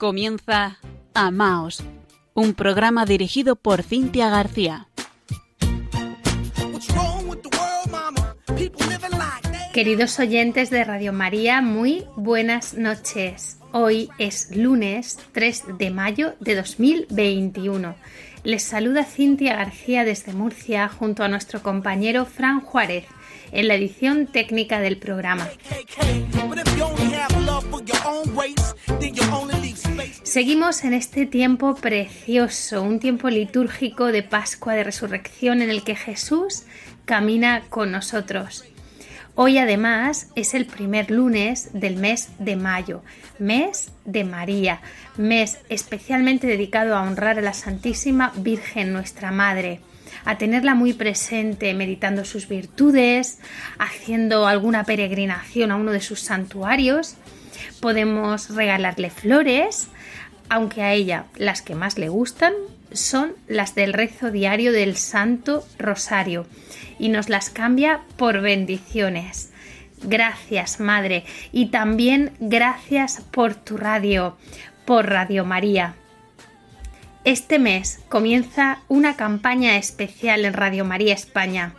[0.00, 0.78] Comienza
[1.12, 1.84] Amaos,
[2.32, 4.88] un programa dirigido por Cintia García.
[9.74, 13.58] Queridos oyentes de Radio María, muy buenas noches.
[13.72, 17.94] Hoy es lunes 3 de mayo de 2021.
[18.42, 23.04] Les saluda Cintia García desde Murcia junto a nuestro compañero Fran Juárez
[23.52, 25.46] en la edición técnica del programa.
[30.22, 35.96] Seguimos en este tiempo precioso, un tiempo litúrgico de Pascua de Resurrección en el que
[35.96, 36.64] Jesús
[37.04, 38.64] camina con nosotros.
[39.34, 43.02] Hoy además es el primer lunes del mes de mayo,
[43.38, 44.80] mes de María,
[45.16, 49.80] mes especialmente dedicado a honrar a la Santísima Virgen nuestra Madre
[50.24, 53.38] a tenerla muy presente, meditando sus virtudes,
[53.78, 57.16] haciendo alguna peregrinación a uno de sus santuarios.
[57.80, 59.88] Podemos regalarle flores,
[60.48, 62.52] aunque a ella las que más le gustan
[62.92, 66.46] son las del rezo diario del Santo Rosario
[66.98, 69.50] y nos las cambia por bendiciones.
[70.02, 74.36] Gracias, Madre, y también gracias por tu radio,
[74.84, 75.94] por Radio María.
[77.24, 81.74] Este mes comienza una campaña especial en Radio María España.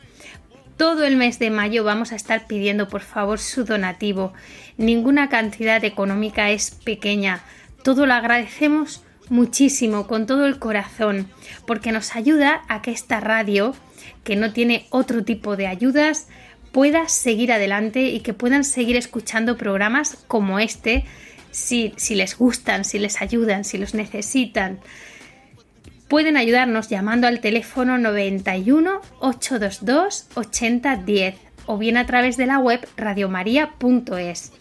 [0.82, 4.34] Todo el mes de mayo vamos a estar pidiendo por favor su donativo.
[4.78, 7.44] Ninguna cantidad económica es pequeña.
[7.84, 11.30] Todo lo agradecemos muchísimo, con todo el corazón,
[11.68, 13.76] porque nos ayuda a que esta radio,
[14.24, 16.28] que no tiene otro tipo de ayudas,
[16.72, 21.06] pueda seguir adelante y que puedan seguir escuchando programas como este,
[21.52, 24.80] si, si les gustan, si les ayudan, si los necesitan
[26.12, 31.36] pueden ayudarnos llamando al teléfono 91 822 8010
[31.68, 34.52] o bien a través de la web radiomaria.es.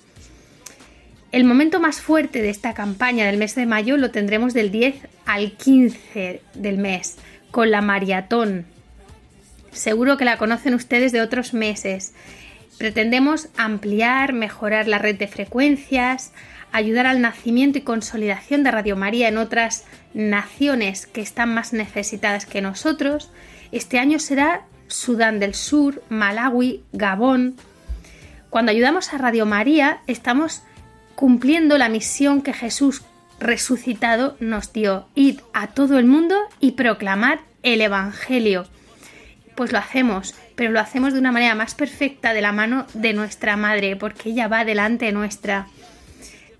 [1.32, 5.08] El momento más fuerte de esta campaña del mes de mayo lo tendremos del 10
[5.26, 7.16] al 15 del mes,
[7.50, 8.64] con la maratón.
[9.72, 12.14] Seguro que la conocen ustedes de otros meses.
[12.78, 16.30] Pretendemos ampliar, mejorar la red de frecuencias,
[16.70, 19.84] ayudar al nacimiento y consolidación de Radio María en otras
[20.14, 23.30] naciones que están más necesitadas que nosotros.
[23.72, 27.56] Este año será Sudán del Sur, Malawi, Gabón.
[28.50, 30.62] Cuando ayudamos a Radio María estamos
[31.14, 33.02] cumpliendo la misión que Jesús
[33.38, 38.66] resucitado nos dio, id a todo el mundo y proclamar el Evangelio.
[39.54, 43.12] Pues lo hacemos, pero lo hacemos de una manera más perfecta de la mano de
[43.12, 45.66] nuestra Madre, porque ella va delante nuestra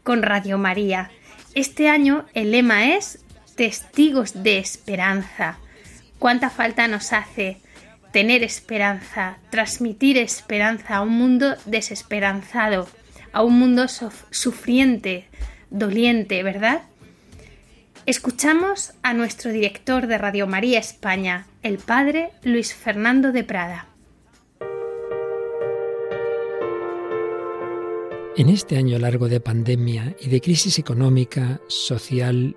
[0.03, 1.11] con Radio María.
[1.55, 3.25] Este año el lema es
[3.61, 5.59] Testigos de Esperanza.
[6.19, 7.59] ¿Cuánta falta nos hace
[8.11, 12.89] tener esperanza, transmitir esperanza a un mundo desesperanzado,
[13.35, 13.85] a un mundo
[14.31, 15.29] sufriente,
[15.69, 16.85] doliente, ¿verdad?
[18.07, 23.89] Escuchamos a nuestro director de Radio María España, el padre Luis Fernando de Prada.
[28.39, 32.57] En este año largo de pandemia y de crisis económica, social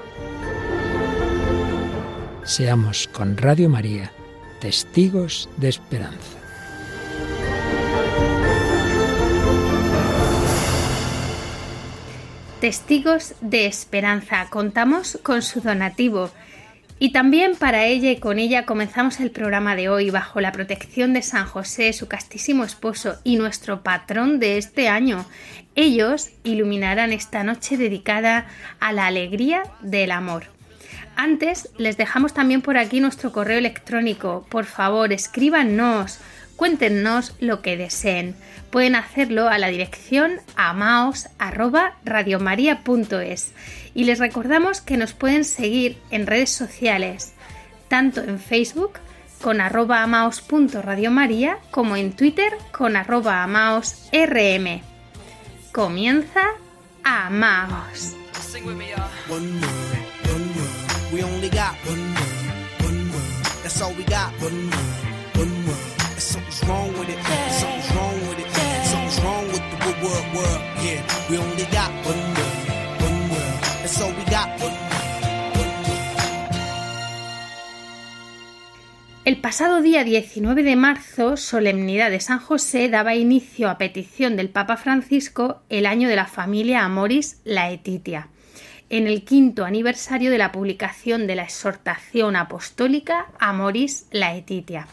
[2.43, 4.11] Seamos con Radio María
[4.59, 6.37] testigos de esperanza.
[12.59, 14.47] Testigos de esperanza.
[14.49, 16.31] Contamos con su donativo.
[16.97, 21.13] Y también para ella y con ella comenzamos el programa de hoy bajo la protección
[21.13, 25.25] de San José, su castísimo esposo y nuestro patrón de este año.
[25.75, 28.47] Ellos iluminarán esta noche dedicada
[28.79, 30.60] a la alegría del amor.
[31.15, 34.45] Antes les dejamos también por aquí nuestro correo electrónico.
[34.49, 36.19] Por favor, escríbanos,
[36.55, 38.35] cuéntenos lo que deseen.
[38.69, 43.53] Pueden hacerlo a la dirección amaos@radiomaria.es
[43.93, 47.33] y les recordamos que nos pueden seguir en redes sociales,
[47.87, 48.93] tanto en Facebook
[49.41, 54.81] con arroba amaos.radiomaria como en Twitter con arroba amaosrm.
[55.71, 56.43] Comienza
[57.03, 58.15] Amaos.
[79.23, 84.49] El pasado día 19 de marzo, solemnidad de San José, daba inicio a petición del
[84.49, 88.29] Papa Francisco el año de la familia Amoris Laetitia,
[88.91, 94.85] en el quinto aniversario de la publicación de la exhortación apostólica Amoris Laetitia.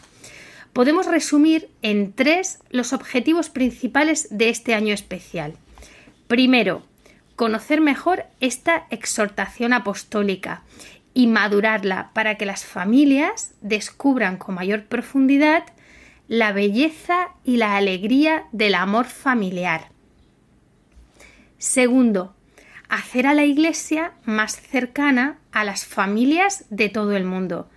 [0.71, 5.55] Podemos resumir en tres los objetivos principales de este año especial.
[6.27, 6.81] Primero,
[7.35, 10.63] conocer mejor esta exhortación apostólica
[11.13, 15.63] y madurarla para que las familias descubran con mayor profundidad
[16.29, 19.89] la belleza y la alegría del amor familiar.
[21.57, 22.33] Segundo,
[22.89, 27.69] hacer a la Iglesia más cercana a las familias de todo el mundo,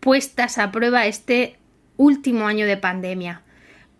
[0.00, 1.58] puestas a prueba este
[1.96, 3.42] último año de pandemia.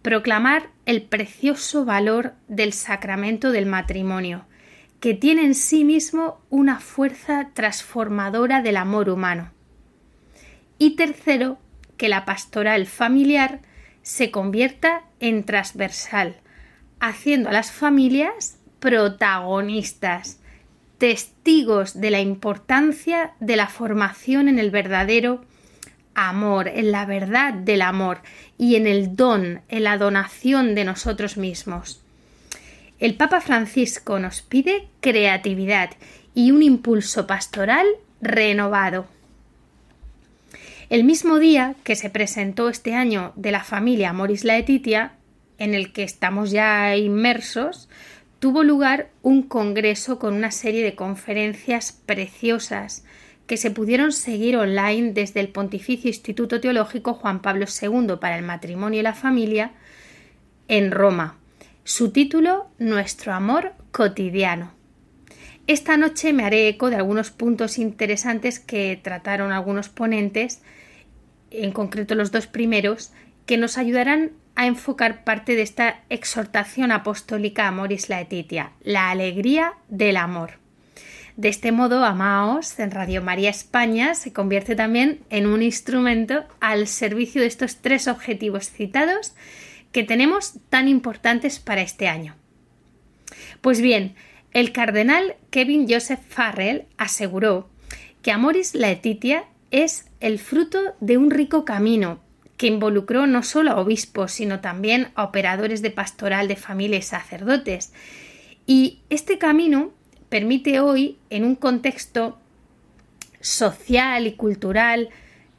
[0.01, 4.47] Proclamar el precioso valor del sacramento del matrimonio,
[4.99, 9.53] que tiene en sí mismo una fuerza transformadora del amor humano.
[10.79, 11.59] Y tercero,
[11.97, 13.61] que la pastoral familiar
[14.03, 16.37] se convierta en transversal,
[16.99, 20.41] haciendo a las familias protagonistas,
[20.99, 25.45] testigos de la importancia de la formación en el verdadero
[26.15, 28.23] amor, en la verdad del amor
[28.59, 32.03] y en el don, en la donación de nosotros mismos.
[32.99, 35.91] El Papa Francisco nos pide creatividad
[36.35, 37.87] y un impulso pastoral
[38.21, 39.07] renovado.
[40.91, 45.13] El mismo día que se presentó este año de la familia Moris Laetitia,
[45.59, 47.89] en el que estamos ya inmersos,
[48.43, 53.05] tuvo lugar un congreso con una serie de conferencias preciosas
[53.47, 58.45] que se pudieron seguir online desde el Pontificio Instituto Teológico Juan Pablo II para el
[58.45, 59.71] Matrimonio y la Familia
[60.67, 61.39] en Roma.
[61.85, 64.73] Su título Nuestro amor cotidiano.
[65.69, 70.63] Esta noche me haré eco de algunos puntos interesantes que trataron algunos ponentes,
[71.53, 73.13] en concreto los dos primeros,
[73.47, 79.75] que nos ayudarán a enfocar parte de esta exhortación apostólica a Moris Laetitia, la alegría
[79.89, 80.63] del amor.
[81.37, 86.87] De este modo, Amaos en Radio María España se convierte también en un instrumento al
[86.87, 89.35] servicio de estos tres objetivos citados
[89.93, 92.37] que tenemos tan importantes para este año.
[93.63, 94.15] Pues bien,
[94.53, 97.71] el cardenal Kevin Joseph Farrell aseguró
[98.21, 102.21] que Amoris Laetitia es el fruto de un rico camino
[102.63, 107.03] que involucró no solo a obispos, sino también a operadores de pastoral de familia y
[107.03, 107.93] sacerdotes.
[108.67, 109.91] Y este camino
[110.29, 112.39] permite hoy, en un contexto
[113.41, 115.09] social y cultural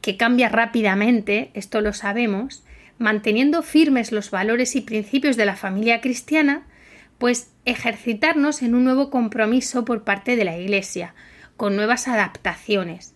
[0.00, 2.64] que cambia rápidamente, esto lo sabemos,
[2.96, 6.66] manteniendo firmes los valores y principios de la familia cristiana,
[7.18, 11.14] pues ejercitarnos en un nuevo compromiso por parte de la Iglesia,
[11.58, 13.13] con nuevas adaptaciones.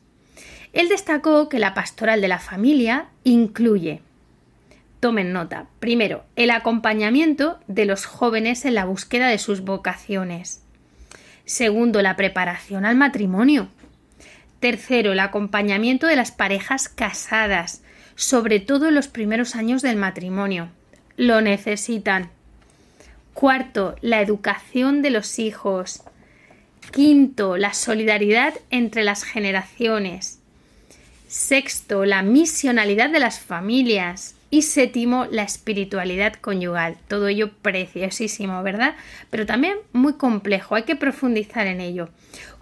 [0.73, 4.03] Él destacó que la pastoral de la familia incluye,
[5.01, 10.63] tomen nota, primero, el acompañamiento de los jóvenes en la búsqueda de sus vocaciones.
[11.45, 13.69] Segundo, la preparación al matrimonio.
[14.61, 17.83] Tercero, el acompañamiento de las parejas casadas,
[18.17, 20.69] sobre todo en los primeros años del matrimonio.
[21.17, 22.31] Lo necesitan.
[23.35, 26.03] Cuarto, la educación de los hijos.
[26.91, 30.38] Quinto, la solidaridad entre las generaciones.
[31.29, 34.35] Sexto, la misionalidad de las familias.
[34.51, 36.97] Y séptimo, la espiritualidad conyugal.
[37.07, 38.95] Todo ello preciosísimo, ¿verdad?
[39.29, 42.09] Pero también muy complejo, hay que profundizar en ello.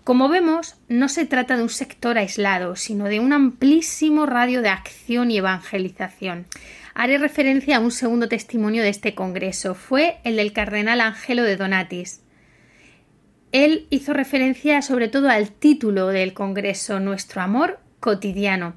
[0.02, 4.68] Como vemos, no se trata de un sector aislado, sino de un amplísimo radio de
[4.68, 6.46] acción y evangelización.
[6.92, 9.76] Haré referencia a un segundo testimonio de este congreso.
[9.76, 12.20] Fue el del cardenal Angelo de Donatis.
[13.52, 18.74] Él hizo referencia sobre todo al título del congreso, Nuestro amor cotidiano.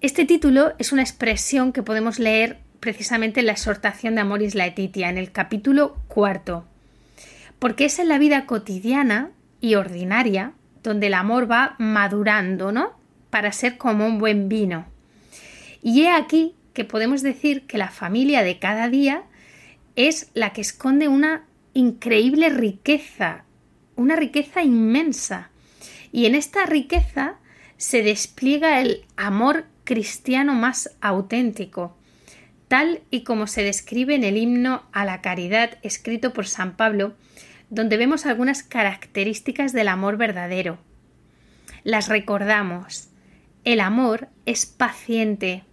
[0.00, 5.08] Este título es una expresión que podemos leer precisamente en la exhortación de Amoris Laetitia,
[5.08, 6.64] en el capítulo cuarto,
[7.58, 12.92] porque es en la vida cotidiana y ordinaria donde el amor va madurando, ¿no?
[13.30, 14.86] Para ser como un buen vino.
[15.82, 19.24] Y he aquí que podemos decir que la familia de cada día
[19.96, 23.44] es la que esconde una increíble riqueza,
[23.96, 25.50] una riqueza inmensa.
[26.12, 27.36] Y en esta riqueza
[27.78, 31.96] se despliega el amor cristiano más auténtico,
[32.66, 37.14] tal y como se describe en el himno a la caridad escrito por San Pablo,
[37.70, 40.78] donde vemos algunas características del amor verdadero.
[41.84, 43.08] Las recordamos.
[43.64, 45.64] El amor es paciente,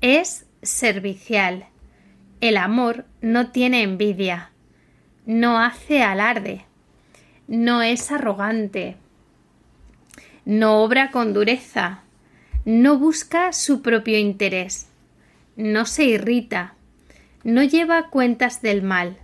[0.00, 1.66] es servicial.
[2.40, 4.50] El amor no tiene envidia,
[5.26, 6.64] no hace alarde,
[7.48, 8.96] no es arrogante,
[10.44, 12.00] no obra con dureza,
[12.64, 14.86] no busca su propio interés,
[15.56, 16.74] no se irrita,
[17.42, 19.18] no lleva cuentas del mal,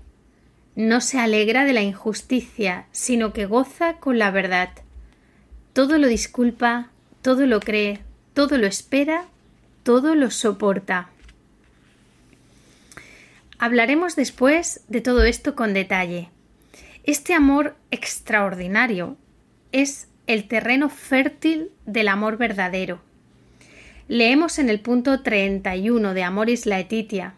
[0.76, 4.70] no se alegra de la injusticia, sino que goza con la verdad.
[5.72, 6.90] Todo lo disculpa,
[7.22, 8.00] todo lo cree,
[8.34, 9.26] todo lo espera,
[9.82, 11.10] todo lo soporta.
[13.58, 16.30] Hablaremos después de todo esto con detalle.
[17.04, 19.16] Este amor extraordinario
[19.72, 23.00] es el terreno fértil del amor verdadero.
[24.06, 27.34] Leemos en el punto 31 de Amoris Laetitia.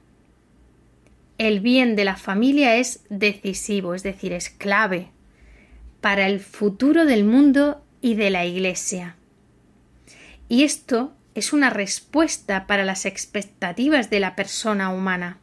[1.38, 5.08] El bien de la familia es decisivo, es decir, es clave
[6.02, 9.16] para el futuro del mundo y de la Iglesia.
[10.50, 15.38] Y esto es una respuesta para las expectativas de la persona humana.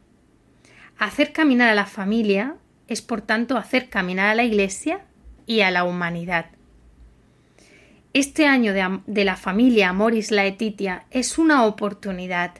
[1.00, 2.54] Hacer caminar a la familia
[2.86, 5.00] es, por tanto, hacer caminar a la Iglesia
[5.46, 6.46] y a la humanidad.
[8.12, 12.54] Este año de, la familia Moris Laetitia es una oportunidad.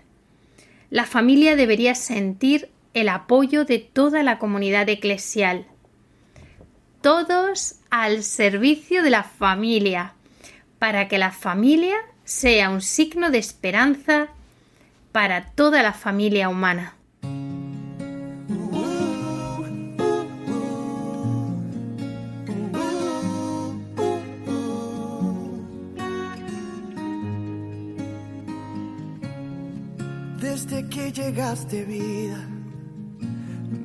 [0.91, 5.67] La familia debería sentir el apoyo de toda la comunidad eclesial.
[7.03, 10.15] Todos al servicio de la familia,
[10.79, 14.29] para que la familia sea un signo de esperanza
[15.11, 16.95] para toda la familia humana.
[31.13, 32.39] Llegaste vida,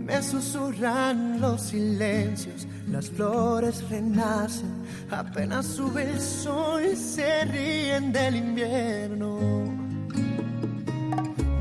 [0.06, 8.36] me susurran los silencios, las flores renacen, apenas sube el sol y se ríen del
[8.36, 9.40] invierno.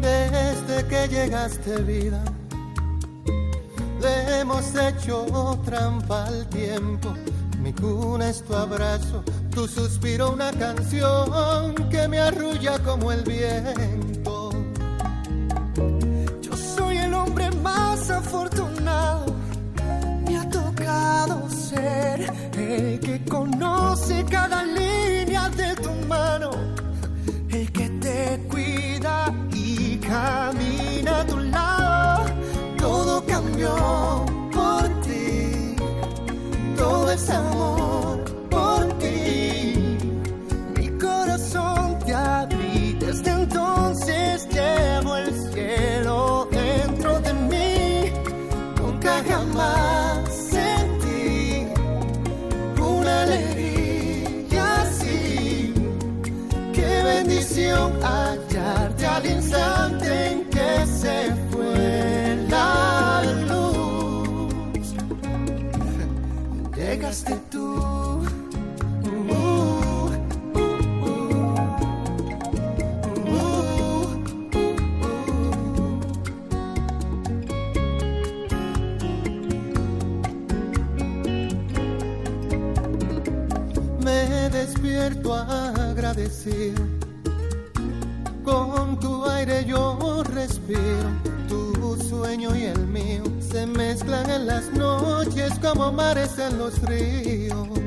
[0.00, 2.22] Desde que llegaste vida,
[4.02, 7.14] le hemos hecho trampa al tiempo.
[7.62, 14.33] Mi cuna es tu abrazo, tu suspiro una canción que me arrulla como el viento.
[22.74, 26.50] El que conoce cada línea de tu mano,
[27.50, 32.24] el que te cuida y camina a tu lado.
[32.78, 33.74] Todo cambió
[34.52, 35.76] por ti,
[36.76, 37.93] todo es amor
[88.44, 91.08] Con tu aire yo respiro,
[91.48, 97.83] tu sueño y el mío se mezclan en las noches como mares en los ríos.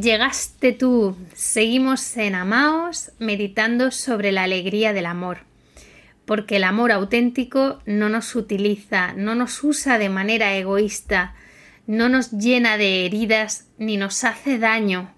[0.00, 1.16] Llegaste tú.
[1.34, 5.38] Seguimos en Amaos meditando sobre la alegría del amor.
[6.24, 11.34] Porque el amor auténtico no nos utiliza, no nos usa de manera egoísta,
[11.86, 15.10] no nos llena de heridas ni nos hace daño.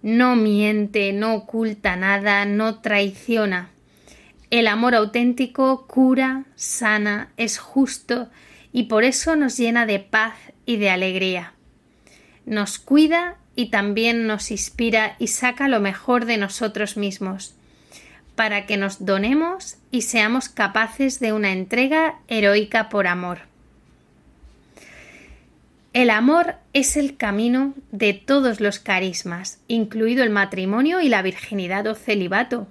[0.00, 3.68] No miente, no oculta nada, no traiciona.
[4.50, 8.30] El amor auténtico cura, sana, es justo
[8.72, 10.34] y por eso nos llena de paz
[10.64, 11.52] y de alegría.
[12.46, 17.56] Nos cuida y también nos inspira y saca lo mejor de nosotros mismos,
[18.36, 23.40] para que nos donemos y seamos capaces de una entrega heroica por amor.
[25.92, 31.84] El amor es el camino de todos los carismas, incluido el matrimonio y la virginidad
[31.88, 32.68] o celibato.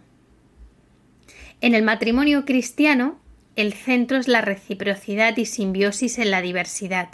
[1.59, 3.19] En el matrimonio cristiano,
[3.57, 7.09] el centro es la reciprocidad y simbiosis en la diversidad.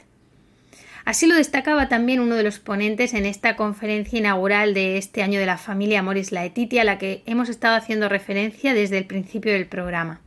[1.06, 5.40] Así lo destacaba también uno de los ponentes en esta conferencia inaugural de este año
[5.40, 9.52] de la familia Moris Laetitia, a la que hemos estado haciendo referencia desde el principio
[9.52, 10.22] del programa.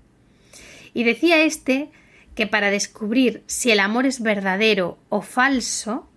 [0.92, 1.88] Y decía este
[2.34, 6.08] que para descubrir si el amor es verdadero o falso,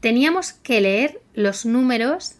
[0.00, 2.36] teníamos que leer los números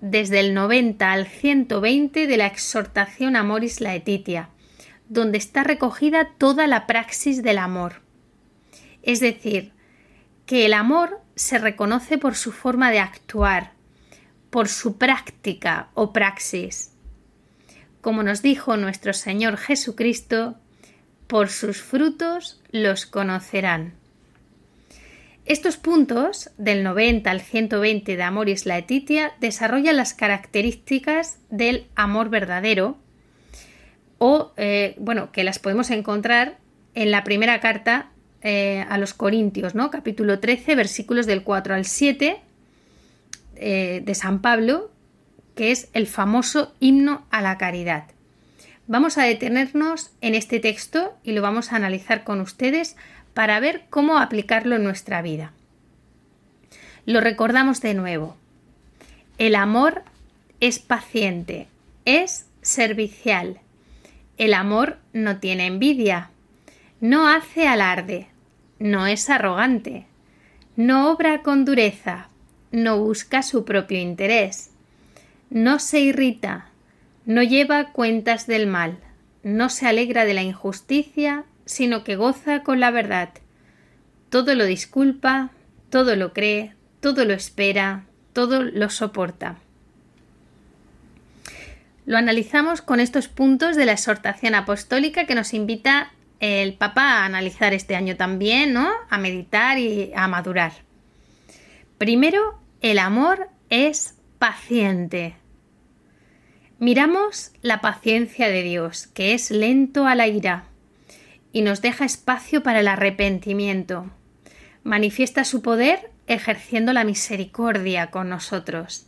[0.00, 4.48] desde el 90 al 120 de la exhortación a Moris Laetitia,
[5.08, 8.02] donde está recogida toda la praxis del amor.
[9.02, 9.72] Es decir,
[10.46, 13.72] que el amor se reconoce por su forma de actuar,
[14.50, 16.92] por su práctica o praxis.
[18.00, 20.56] Como nos dijo nuestro Señor Jesucristo,
[21.26, 23.94] por sus frutos los conocerán.
[25.44, 32.96] Estos puntos, del 90 al 120 de Amoris Laetitia, desarrollan las características del amor verdadero,
[34.18, 36.58] o, eh, bueno, que las podemos encontrar
[36.94, 38.10] en la primera carta
[38.48, 39.90] eh, a los Corintios, ¿no?
[39.90, 42.36] Capítulo 13, versículos del 4 al 7
[43.56, 44.88] eh, de San Pablo,
[45.56, 48.04] que es el famoso himno a la caridad.
[48.86, 52.94] Vamos a detenernos en este texto y lo vamos a analizar con ustedes
[53.34, 55.50] para ver cómo aplicarlo en nuestra vida.
[57.04, 58.36] Lo recordamos de nuevo.
[59.38, 60.04] El amor
[60.60, 61.66] es paciente,
[62.04, 63.58] es servicial.
[64.38, 66.30] El amor no tiene envidia,
[67.00, 68.28] no hace alarde,
[68.78, 70.06] no es arrogante,
[70.76, 72.28] no obra con dureza,
[72.72, 74.70] no busca su propio interés,
[75.50, 76.68] no se irrita,
[77.24, 78.98] no lleva cuentas del mal,
[79.42, 83.30] no se alegra de la injusticia, sino que goza con la verdad.
[84.28, 85.50] Todo lo disculpa,
[85.88, 89.56] todo lo cree, todo lo espera, todo lo soporta.
[92.04, 97.24] Lo analizamos con estos puntos de la exhortación apostólica que nos invita el Papa a
[97.24, 98.90] analizar este año también, ¿no?
[99.08, 100.72] A meditar y a madurar.
[101.98, 105.36] Primero, el amor es paciente.
[106.78, 110.64] Miramos la paciencia de Dios, que es lento a la ira,
[111.52, 114.10] y nos deja espacio para el arrepentimiento.
[114.84, 119.06] Manifiesta su poder ejerciendo la misericordia con nosotros.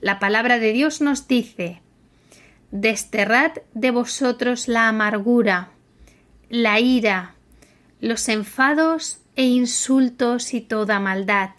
[0.00, 1.80] La palabra de Dios nos dice
[2.72, 5.70] Desterrad de vosotros la amargura,
[6.48, 7.34] la ira,
[8.00, 11.50] los enfados e insultos y toda maldad.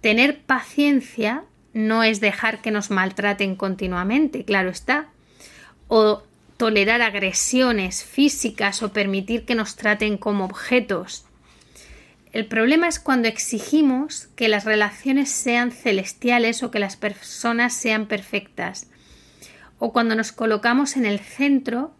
[0.00, 5.08] Tener paciencia no es dejar que nos maltraten continuamente, claro está,
[5.88, 6.22] o
[6.56, 11.24] tolerar agresiones físicas o permitir que nos traten como objetos.
[12.32, 18.06] El problema es cuando exigimos que las relaciones sean celestiales o que las personas sean
[18.06, 18.88] perfectas,
[19.78, 21.94] o cuando nos colocamos en el centro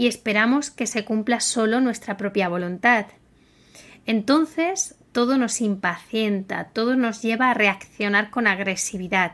[0.00, 3.04] y esperamos que se cumpla solo nuestra propia voluntad.
[4.06, 9.32] Entonces todo nos impacienta, todo nos lleva a reaccionar con agresividad.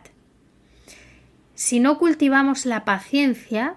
[1.55, 3.77] Si no cultivamos la paciencia,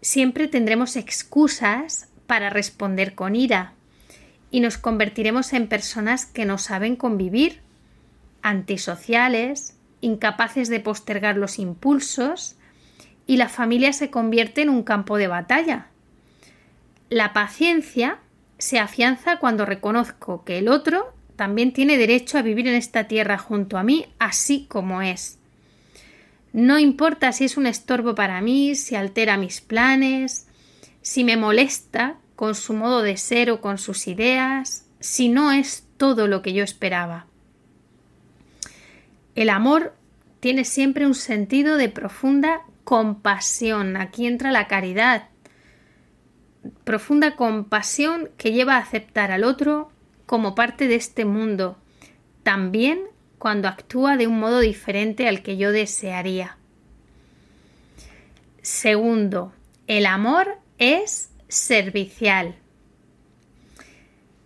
[0.00, 3.72] siempre tendremos excusas para responder con ira
[4.52, 7.62] y nos convertiremos en personas que no saben convivir,
[8.42, 12.54] antisociales, incapaces de postergar los impulsos
[13.26, 15.88] y la familia se convierte en un campo de batalla
[17.08, 18.18] La paciencia
[18.58, 23.38] se afianza cuando reconozco que el otro también tiene derecho a vivir en esta tierra
[23.38, 25.38] junto a mí así como es.
[26.52, 30.46] No importa si es un estorbo para mí, si altera mis planes,
[31.02, 35.84] si me molesta con su modo de ser o con sus ideas, si no es
[35.98, 37.26] todo lo que yo esperaba.
[39.34, 39.94] El amor
[40.40, 43.96] tiene siempre un sentido de profunda compasión.
[43.96, 45.28] Aquí entra la caridad.
[46.84, 49.90] Profunda compasión que lleva a aceptar al otro
[50.26, 51.76] como parte de este mundo,
[52.42, 53.00] también
[53.38, 56.56] cuando actúa de un modo diferente al que yo desearía.
[58.62, 59.52] Segundo,
[59.86, 62.56] el amor es servicial.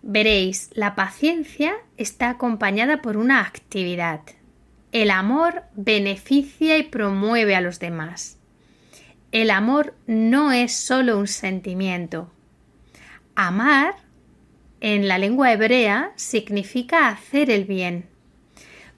[0.03, 4.21] Veréis, la paciencia está acompañada por una actividad.
[4.93, 8.40] El amor beneficia y promueve a los demás.
[9.33, 12.31] El amor no es solo un sentimiento.
[13.35, 13.95] Amar
[14.81, 18.07] en la lengua hebrea significa hacer el bien.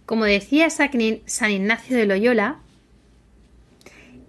[0.06, 2.58] Como decía San Ignacio de Loyola,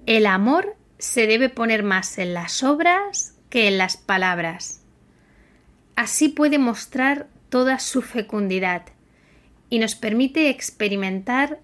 [0.06, 4.82] el amor se debe poner más en las obras que en las palabras.
[5.96, 8.84] Así puede mostrar toda su fecundidad
[9.70, 11.60] y nos permite experimentar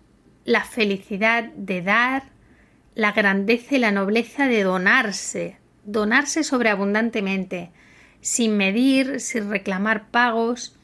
[0.45, 2.23] la felicidad de dar,
[2.95, 7.71] la grandeza y la nobleza de donarse, donarse sobreabundantemente,
[8.21, 10.75] sin medir, sin reclamar pagos,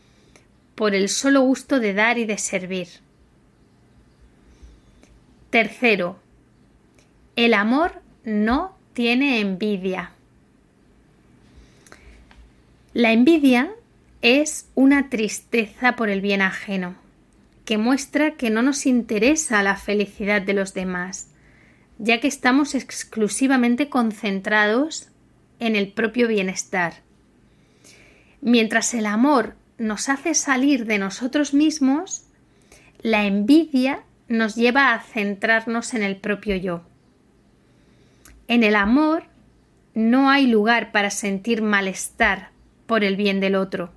[0.75, 2.87] por el solo gusto de dar y de servir.
[5.49, 6.19] Tercero,
[7.35, 10.11] el amor no tiene envidia.
[12.93, 13.71] La envidia
[14.21, 16.95] es una tristeza por el bien ajeno,
[17.63, 21.27] que muestra que no nos interesa la felicidad de los demás,
[21.97, 25.09] ya que estamos exclusivamente concentrados
[25.59, 26.95] en el propio bienestar.
[28.41, 32.25] Mientras el amor nos hace salir de nosotros mismos,
[33.01, 36.83] la envidia nos lleva a centrarnos en el propio yo.
[38.47, 39.23] En el amor
[39.93, 42.49] no hay lugar para sentir malestar
[42.85, 43.91] por el bien del otro.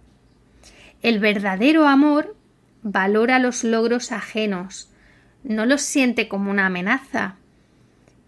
[1.02, 2.37] El verdadero amor
[2.82, 4.90] valora los logros ajenos,
[5.42, 7.37] no los siente como una amenaza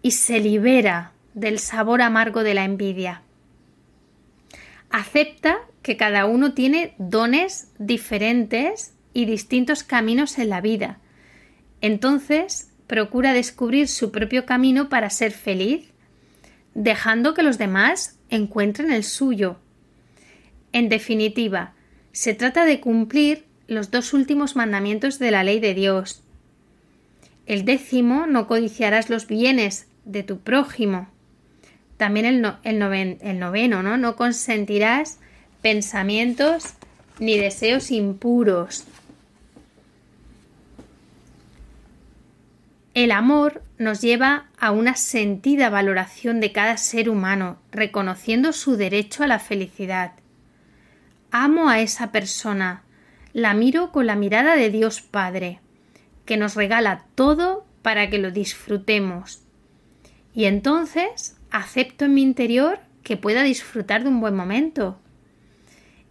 [0.01, 3.21] y se libera del sabor amargo de la envidia.
[4.89, 10.99] Acepta que cada uno tiene dones diferentes y distintos caminos en la vida.
[11.81, 15.89] Entonces, procura descubrir su propio camino para ser feliz,
[16.73, 19.57] dejando que los demás encuentren el suyo.
[20.73, 21.73] En definitiva,
[22.11, 26.23] se trata de cumplir los dos últimos mandamientos de la ley de Dios.
[27.45, 31.07] El décimo, no codiciarás los bienes de tu prójimo.
[31.97, 33.97] También el, el noveno, ¿no?
[33.97, 35.19] No consentirás
[35.61, 36.73] pensamientos
[37.19, 38.85] ni deseos impuros.
[42.93, 49.23] El amor nos lleva a una sentida valoración de cada ser humano, reconociendo su derecho
[49.23, 50.13] a la felicidad.
[51.31, 52.83] Amo a esa persona,
[53.31, 55.59] la miro con la mirada de Dios Padre,
[56.25, 59.41] que nos regala todo para que lo disfrutemos.
[60.33, 64.99] Y entonces acepto en mi interior que pueda disfrutar de un buen momento,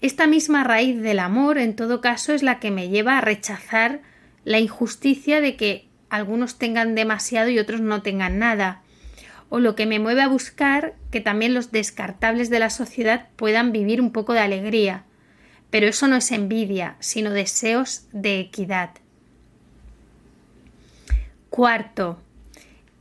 [0.03, 4.01] esta misma raíz del amor, en todo caso, es la que me lleva a rechazar
[4.45, 8.83] la injusticia de que algunos tengan demasiado y otros no tengan nada,
[9.51, 13.73] o lo que me mueve a buscar que también los descartables de la sociedad puedan
[13.73, 15.05] vivir un poco de alegría.
[15.69, 18.91] Pero eso no es envidia, sino deseos de equidad.
[21.51, 22.19] Cuarto,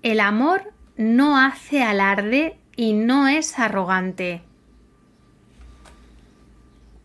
[0.01, 4.42] el amor no hace alarde y no es arrogante.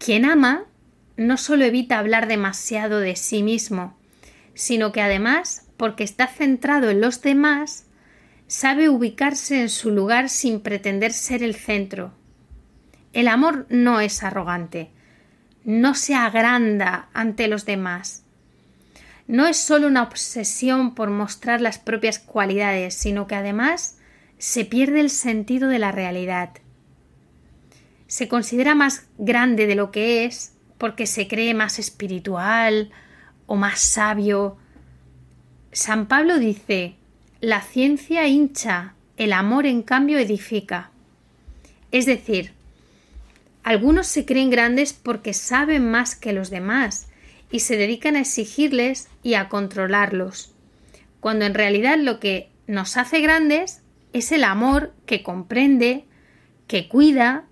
[0.01, 0.65] Quien ama
[1.17, 3.97] no solo evita hablar demasiado de sí mismo,
[4.53, 7.87] sino que además, porque está centrado en los demás,
[8.49, 12.13] sabe ubicarse en su lugar sin pretender ser el centro.
[13.13, 14.91] El amor no es arrogante,
[15.63, 18.24] no se agranda ante los demás.
[19.27, 23.99] No es solo una obsesión por mostrar las propias cualidades, sino que además
[24.39, 26.51] se pierde el sentido de la realidad
[28.15, 32.91] se considera más grande de lo que es porque se cree más espiritual
[33.47, 34.57] o más sabio.
[35.73, 36.95] San Pablo dice,
[37.41, 40.93] la ciencia hincha, el amor en cambio edifica.
[41.91, 42.53] Es decir,
[43.65, 47.09] algunos se creen grandes porque saben más que los demás
[47.55, 50.53] y se dedican a exigirles y a controlarlos,
[51.21, 53.81] cuando en realidad lo que nos hace grandes
[54.13, 56.05] es el amor que comprende,
[56.67, 57.45] que cuida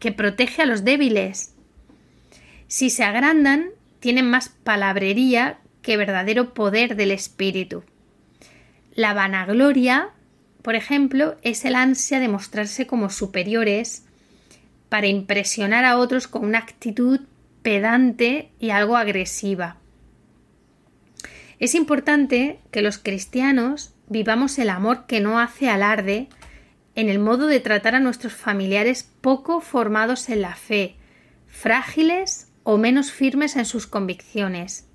[0.00, 1.54] que protege a los débiles.
[2.66, 3.68] Si se agrandan,
[4.00, 7.84] tienen más palabrería que verdadero poder del espíritu.
[8.96, 10.08] La vanagloria,
[10.62, 14.02] por ejemplo, es el ansia de mostrarse como superiores
[14.88, 17.20] para impresionar a otros con una actitud
[17.64, 19.78] pedante y algo agresiva.
[21.58, 26.28] Es importante que los cristianos vivamos el amor que no hace alarde
[26.94, 30.96] en el modo de tratar a nuestros familiares poco formados en la fe,
[31.46, 34.86] frágiles o menos firmes en sus convicciones.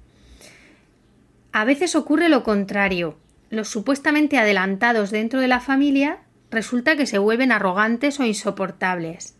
[1.52, 3.18] A veces ocurre lo contrario.
[3.50, 6.20] Los supuestamente adelantados dentro de la familia
[6.52, 9.39] resulta que se vuelven arrogantes o insoportables.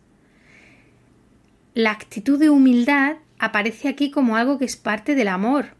[1.74, 5.74] La actitud de humildad aparece aquí como algo que es parte del amor,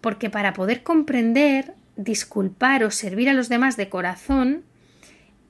[0.00, 4.64] porque para poder comprender, disculpar o servir a los demás de corazón,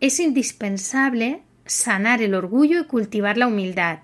[0.01, 3.99] es indispensable sanar el orgullo y cultivar la humildad.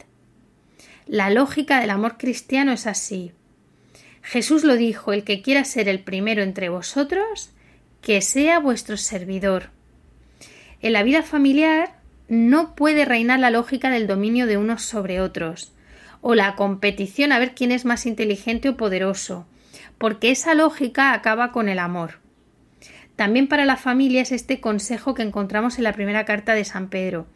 [1.06, 3.32] La lógica del amor cristiano es así.
[4.22, 7.50] Jesús lo dijo, el que quiera ser el primero entre vosotros,
[8.02, 9.70] que sea vuestro servidor.
[10.80, 11.97] En la vida familiar
[12.28, 15.72] no puede reinar la lógica del dominio de unos sobre otros,
[16.20, 19.46] o la competición a ver quién es más inteligente o poderoso,
[19.96, 22.20] porque esa lógica acaba con el amor.
[23.16, 26.88] También para la familia es este consejo que encontramos en la primera carta de San
[26.88, 27.26] Pedro.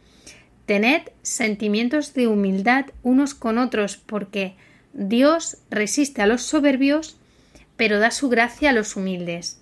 [0.65, 4.55] Tened sentimientos de humildad unos con otros, porque
[4.93, 7.17] Dios resiste a los soberbios,
[7.75, 9.59] pero da su gracia a los humildes.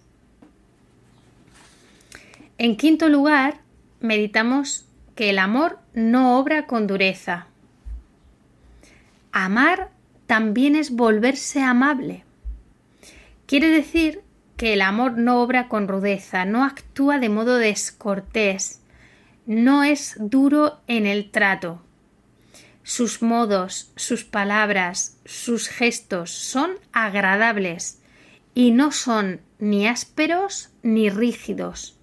[2.60, 3.62] En quinto lugar,
[4.00, 7.47] meditamos que el amor no obra con dureza.
[9.32, 9.91] Amar
[10.28, 12.24] también es volverse amable.
[13.45, 14.21] Quiere decir
[14.58, 18.82] que el amor no obra con rudeza, no actúa de modo descortés,
[19.45, 21.82] no es duro en el trato.
[22.84, 28.02] Sus modos, sus palabras, sus gestos son agradables
[28.54, 31.97] y no son ni ásperos ni rígidos.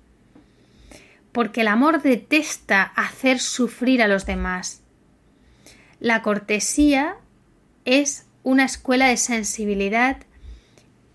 [1.33, 4.83] Porque el amor detesta hacer sufrir a los demás.
[6.01, 7.17] La cortesía
[7.85, 10.19] es una escuela de sensibilidad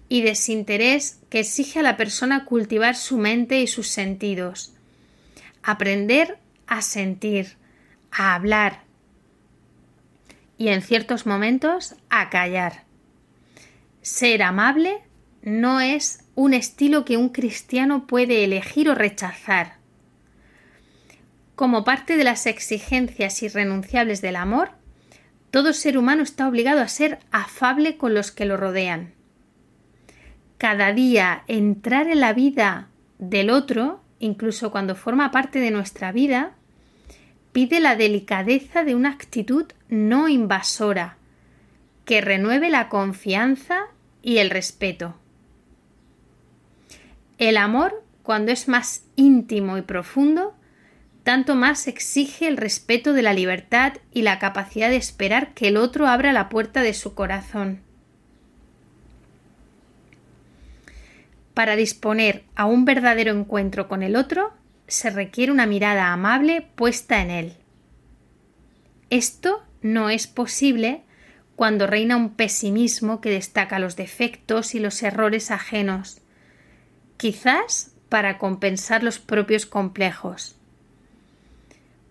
[0.09, 4.73] y desinterés que exige a la persona cultivar su mente y sus sentidos,
[5.63, 7.57] aprender a sentir,
[8.11, 8.83] a hablar
[10.57, 12.83] y en ciertos momentos a callar.
[14.01, 15.01] Ser amable
[15.41, 19.77] no es un estilo que un cristiano puede elegir o rechazar.
[21.55, 24.71] Como parte de las exigencias irrenunciables del amor,
[25.51, 29.13] todo ser humano está obligado a ser afable con los que lo rodean.
[30.57, 32.87] Cada día entrar en la vida
[33.19, 36.53] del otro, incluso cuando forma parte de nuestra vida,
[37.51, 41.17] pide la delicadeza de una actitud no invasora,
[42.05, 43.81] que renueve la confianza
[44.23, 45.15] y el respeto.
[47.37, 50.55] El amor, cuando es más íntimo y profundo,
[51.23, 55.77] tanto más exige el respeto de la libertad y la capacidad de esperar que el
[55.77, 57.81] otro abra la puerta de su corazón.
[61.53, 64.53] Para disponer a un verdadero encuentro con el otro,
[64.87, 67.53] se requiere una mirada amable puesta en él.
[69.09, 71.03] Esto no es posible
[71.55, 76.21] cuando reina un pesimismo que destaca los defectos y los errores ajenos,
[77.17, 80.57] quizás para compensar los propios complejos.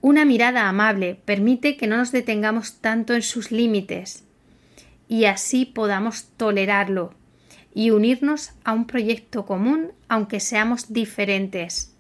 [0.03, 4.25] Una mirada amable permite que no nos detengamos tanto en sus límites
[5.07, 7.15] y así podamos tolerarlo
[7.73, 11.95] y unirnos a un proyecto común aunque seamos diferentes.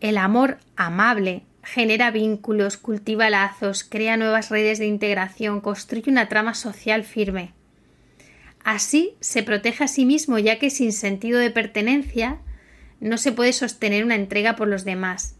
[0.00, 6.52] El amor amable genera vínculos, cultiva lazos, crea nuevas redes de integración, construye una trama
[6.52, 7.52] social firme.
[8.62, 12.40] Así se protege a sí mismo ya que sin sentido de pertenencia
[13.00, 15.36] no se puede sostener una entrega por los demás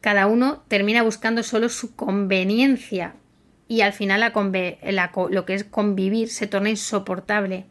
[0.00, 3.14] cada uno termina buscando solo su conveniencia
[3.68, 4.32] y al final
[5.30, 7.66] lo que es convivir se torna insoportable.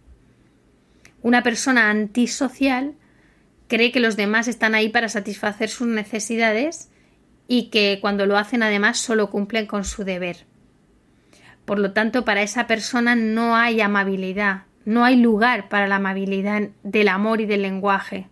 [1.21, 2.93] Una persona antisocial
[3.67, 6.89] cree que los demás están ahí para satisfacer sus necesidades
[7.47, 10.45] y que cuando lo hacen además solo cumplen con su deber.
[11.65, 16.69] Por lo tanto, para esa persona no hay amabilidad, no hay lugar para la amabilidad
[16.83, 18.27] del amor y del lenguaje.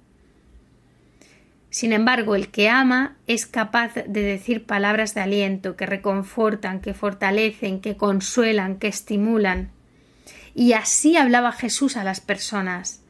[1.77, 6.95] Sin embargo, el que ama es capaz de decir palabras de aliento que reconfortan, que
[6.95, 9.69] fortalecen, que consuelan, que estimulan.
[10.55, 13.03] Y así hablaba Jesús a las personas.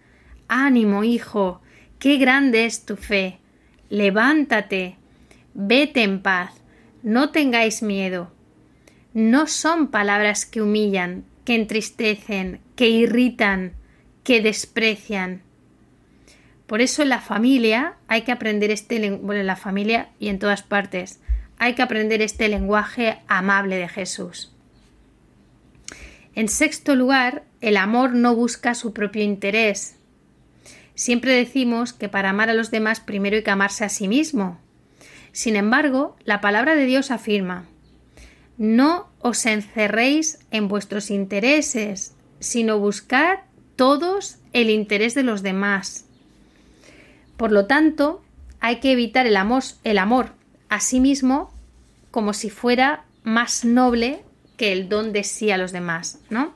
[0.50, 1.62] Ánimo, hijo,
[1.98, 3.40] qué grande es tu fe.
[3.88, 4.98] Levántate,
[5.54, 6.52] vete en paz,
[7.04, 8.34] no tengáis miedo.
[9.14, 13.76] No son palabras que humillan, que entristecen, que irritan,
[14.26, 15.47] que desprecian.
[16.68, 20.38] Por eso en la familia hay que aprender este bueno, en la familia y en
[20.38, 21.22] todas partes
[21.58, 24.54] hay que aprender este lenguaje amable de Jesús.
[26.36, 29.96] En sexto lugar, el amor no busca su propio interés.
[30.94, 34.60] Siempre decimos que para amar a los demás primero hay que amarse a sí mismo.
[35.32, 37.66] Sin embargo, la palabra de Dios afirma
[38.58, 43.40] No os encerréis en vuestros intereses, sino buscad
[43.76, 46.07] todos el interés de los demás.
[47.38, 48.22] Por lo tanto,
[48.60, 50.32] hay que evitar el amor, el amor
[50.70, 51.54] a sí mismo
[52.12, 54.24] como si fuera más noble
[54.58, 56.54] que el don de sí a los demás, ¿no?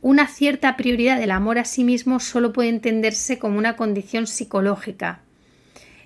[0.00, 5.20] Una cierta prioridad del amor a sí mismo solo puede entenderse como una condición psicológica.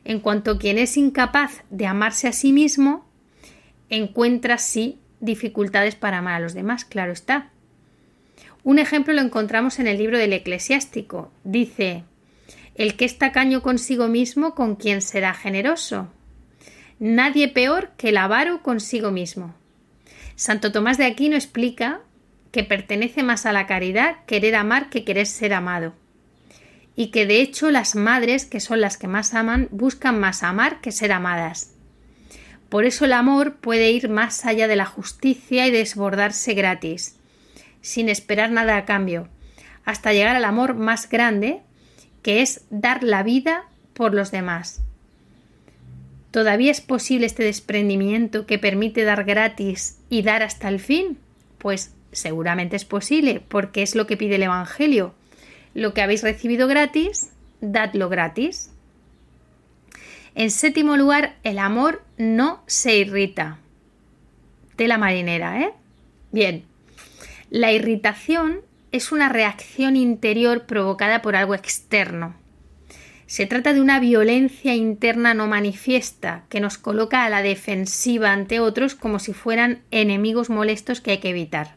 [0.05, 3.07] En cuanto quien es incapaz de amarse a sí mismo,
[3.89, 7.51] encuentra sí dificultades para amar a los demás, claro está.
[8.65, 11.31] Un ejemplo lo encontramos en el libro del eclesiástico.
[11.45, 12.05] Dice,
[12.77, 16.09] el que es tacaño consigo mismo, ¿con quién será generoso?
[16.99, 19.55] Nadie peor que el avaro consigo mismo.
[20.35, 22.01] Santo Tomás de Aquino explica
[22.53, 25.95] que pertenece más a la caridad querer amar que querer ser amado.
[26.95, 30.81] Y que de hecho las madres, que son las que más aman, buscan más amar
[30.81, 31.75] que ser amadas.
[32.69, 37.17] Por eso el amor puede ir más allá de la justicia y desbordarse gratis,
[37.81, 39.29] sin esperar nada a cambio,
[39.85, 41.63] hasta llegar al amor más grande,
[42.27, 44.83] que es dar la vida por los demás.
[46.33, 51.19] ¿Todavía es posible este desprendimiento que permite dar gratis y dar hasta el fin?
[51.59, 55.15] Pues seguramente es posible, porque es lo que pide el Evangelio.
[55.73, 58.73] Lo que habéis recibido gratis, dadlo gratis.
[60.35, 63.59] En séptimo lugar, el amor no se irrita.
[64.75, 65.73] Tela marinera, ¿eh?
[66.33, 66.65] Bien.
[67.51, 68.66] La irritación
[68.97, 72.35] es una reacción interior provocada por algo externo.
[73.27, 78.61] Se trata de una violencia interna no manifiesta que nos coloca a la defensiva ante
[78.61, 81.75] otros como si fueran enemigos molestos que hay que evitar.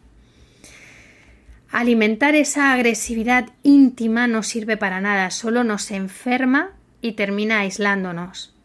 [1.71, 8.55] Alimentar esa agresividad íntima no sirve para nada, solo nos enferma y termina aislándonos.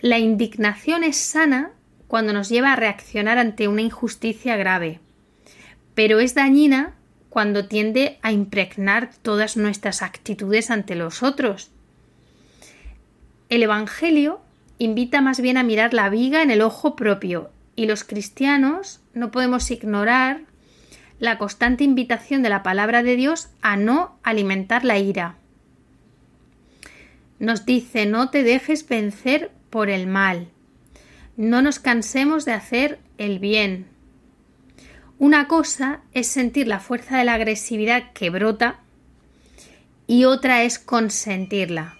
[0.00, 1.70] La indignación es sana
[2.08, 5.00] cuando nos lleva a reaccionar ante una injusticia grave,
[5.94, 6.94] pero es dañina
[7.32, 11.70] cuando tiende a impregnar todas nuestras actitudes ante los otros.
[13.48, 14.42] El Evangelio
[14.76, 19.30] invita más bien a mirar la viga en el ojo propio y los cristianos no
[19.30, 20.42] podemos ignorar
[21.20, 25.36] la constante invitación de la palabra de Dios a no alimentar la ira.
[27.38, 30.48] Nos dice no te dejes vencer por el mal,
[31.38, 33.86] no nos cansemos de hacer el bien,
[35.22, 38.80] una cosa es sentir la fuerza de la agresividad que brota
[40.08, 41.96] y otra es consentirla,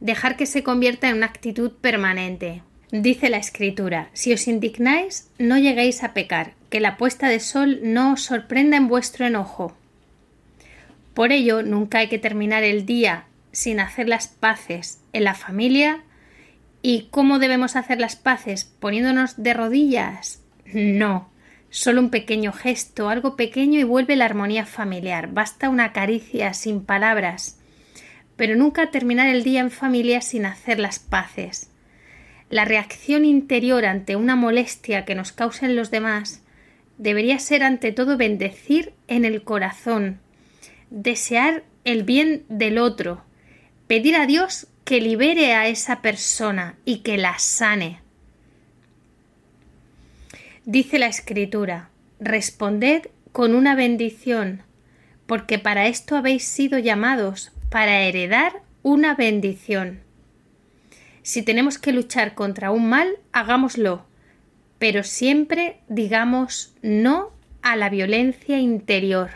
[0.00, 2.62] dejar que se convierta en una actitud permanente.
[2.90, 7.78] Dice la escritura, si os indignáis, no lleguéis a pecar, que la puesta de sol
[7.84, 9.76] no os sorprenda en vuestro enojo.
[11.14, 16.02] Por ello, nunca hay que terminar el día sin hacer las paces en la familia.
[16.82, 18.64] ¿Y cómo debemos hacer las paces?
[18.64, 20.42] ¿Poniéndonos de rodillas?
[20.74, 21.30] No.
[21.74, 25.32] Solo un pequeño gesto, algo pequeño y vuelve la armonía familiar.
[25.32, 27.58] Basta una caricia sin palabras.
[28.36, 31.70] Pero nunca terminar el día en familia sin hacer las paces.
[32.50, 36.42] La reacción interior ante una molestia que nos causen los demás
[36.98, 40.20] debería ser ante todo bendecir en el corazón,
[40.90, 43.24] desear el bien del otro,
[43.86, 48.01] pedir a Dios que libere a esa persona y que la sane.
[50.64, 51.88] Dice la Escritura,
[52.20, 54.62] responded con una bendición,
[55.26, 60.00] porque para esto habéis sido llamados, para heredar una bendición.
[61.22, 64.04] Si tenemos que luchar contra un mal, hagámoslo,
[64.78, 67.32] pero siempre digamos no
[67.62, 69.30] a la violencia interior.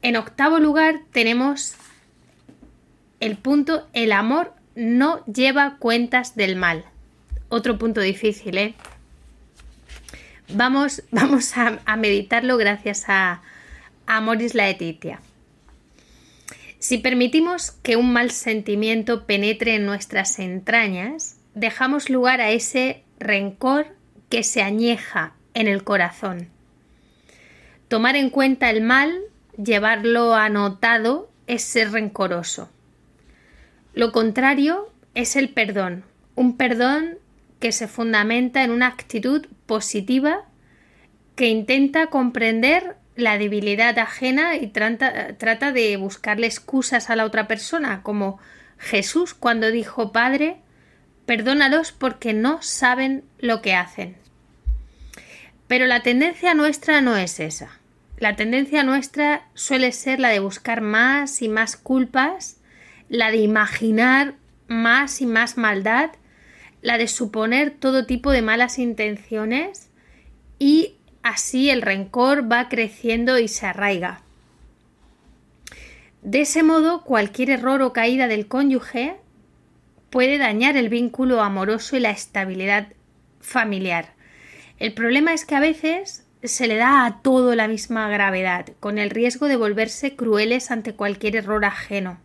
[0.00, 1.74] En octavo lugar tenemos
[3.20, 6.86] el punto el amor no lleva cuentas del mal.
[7.50, 8.74] Otro punto difícil, ¿eh?
[10.54, 13.42] Vamos, vamos a, meditarlo gracias a,
[14.06, 15.20] a Moris Laetitia.
[16.78, 23.86] Si permitimos que un mal sentimiento penetre en nuestras entrañas, dejamos lugar a ese rencor
[24.28, 26.48] que se añeja en el corazón.
[27.88, 29.16] Tomar en cuenta el mal,
[29.62, 32.68] llevarlo anotado, es ser rencoroso.
[33.94, 37.18] Lo contrario es el perdón, un perdón
[37.62, 40.44] que se fundamenta en una actitud positiva
[41.36, 47.46] que intenta comprender la debilidad ajena y trata, trata, de buscarle excusas a la otra
[47.46, 48.40] persona, como
[48.78, 50.56] Jesús cuando dijo Padre,
[51.24, 54.16] perdónalos porque no saben lo que hacen.
[55.68, 57.78] Pero la tendencia nuestra no es esa.
[58.18, 62.56] La tendencia nuestra suele ser la de buscar más y más culpas,
[63.08, 64.34] la de imaginar
[64.66, 66.10] más y más maldad,
[66.82, 69.88] la de suponer todo tipo de malas intenciones
[70.58, 74.20] y así el rencor va creciendo y se arraiga.
[76.22, 79.16] De ese modo, cualquier error o caída del cónyuge
[80.10, 82.88] puede dañar el vínculo amoroso y la estabilidad
[83.40, 84.12] familiar.
[84.78, 88.98] El problema es que a veces se le da a todo la misma gravedad, con
[88.98, 92.18] el riesgo de volverse crueles ante cualquier error ajeno.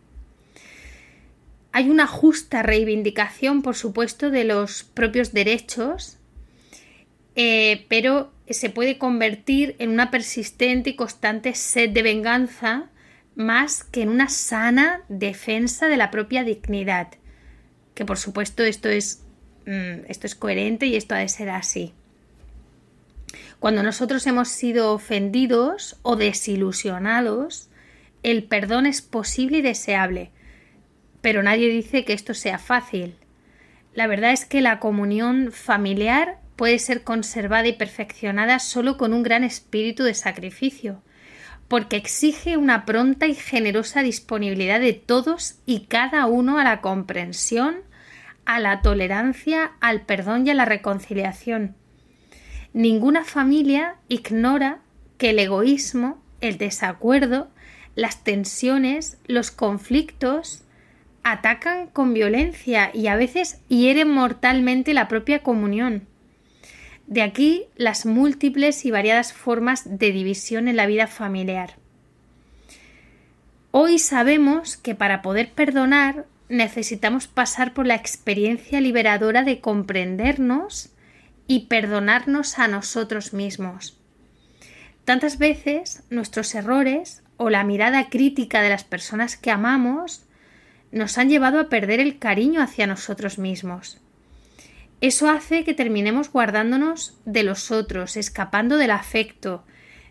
[1.72, 6.18] Hay una justa reivindicación, por supuesto, de los propios derechos,
[7.36, 12.90] eh, pero se puede convertir en una persistente y constante sed de venganza
[13.36, 17.10] más que en una sana defensa de la propia dignidad.
[17.94, 19.24] Que por supuesto esto es,
[19.68, 21.94] mm, esto es coherente y esto ha de ser así.
[23.60, 27.70] Cuando nosotros hemos sido ofendidos o desilusionados,
[28.24, 30.32] el perdón es posible y deseable,
[31.28, 33.18] pero nadie dice que esto sea fácil.
[33.94, 39.24] La verdad es que la comunión familiar puede ser conservada y perfeccionada solo con un
[39.24, 41.02] gran espíritu de sacrificio,
[41.68, 47.80] porque exige una pronta y generosa disponibilidad de todos y cada uno a la comprensión,
[48.46, 51.76] a la tolerancia, al perdón y a la reconciliación.
[52.72, 54.80] Ninguna familia ignora
[55.18, 57.50] que el egoísmo, el desacuerdo,
[57.96, 60.64] las tensiones, los conflictos
[61.32, 66.08] atacan con violencia y a veces hieren mortalmente la propia comunión.
[67.08, 71.76] De aquí las múltiples y variadas formas de división en la vida familiar.
[73.72, 80.92] Hoy sabemos que para poder perdonar necesitamos pasar por la experiencia liberadora de comprendernos
[81.48, 83.98] y perdonarnos a nosotros mismos.
[85.06, 90.27] Tantas veces nuestros errores o la mirada crítica de las personas que amamos
[90.92, 94.00] nos han llevado a perder el cariño hacia nosotros mismos.
[95.00, 99.64] Eso hace que terminemos guardándonos de los otros, escapando del afecto,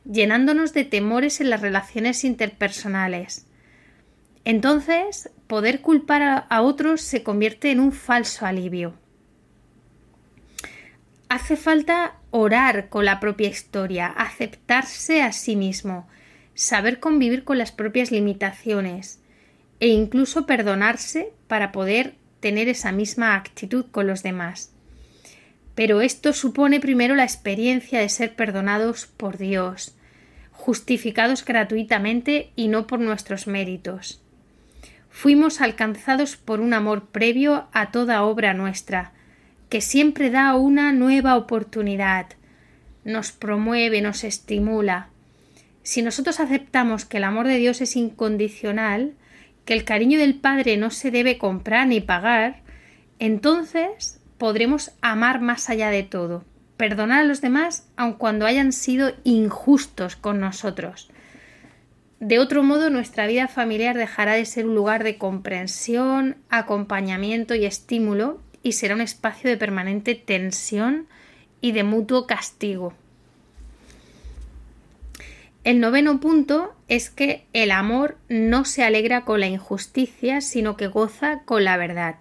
[0.04, 3.46] llenándonos de temores en las relaciones interpersonales.
[4.44, 8.94] Entonces, poder culpar a, otros se convierte en un falso alivio.
[11.28, 16.06] Hace falta orar con la propia historia, aceptarse a sí mismo,
[16.54, 19.18] saber convivir con las propias limitaciones
[19.80, 24.72] e incluso perdonarse para poder tener esa misma actitud con los demás.
[25.74, 29.94] Pero esto supone primero la experiencia de ser perdonados por Dios,
[30.52, 34.22] justificados gratuitamente y no por nuestros méritos.
[35.10, 39.12] Fuimos alcanzados por un amor previo a toda obra nuestra,
[39.68, 42.26] que siempre da una nueva oportunidad,
[43.04, 45.08] nos promueve, nos estimula.
[45.82, 49.14] Si nosotros aceptamos que el amor de Dios es incondicional,
[49.66, 52.62] que el cariño del Padre no se debe comprar ni pagar,
[53.18, 56.44] entonces podremos amar más allá de todo,
[56.76, 61.10] perdonar a los demás aun cuando hayan sido injustos con nosotros.
[62.20, 67.66] De otro modo, nuestra vida familiar dejará de ser un lugar de comprensión, acompañamiento y
[67.66, 71.08] estímulo y será un espacio de permanente tensión
[71.60, 72.94] y de mutuo castigo.
[75.66, 80.86] El noveno punto es que el amor no se alegra con la injusticia, sino que
[80.86, 82.14] goza con la verdad.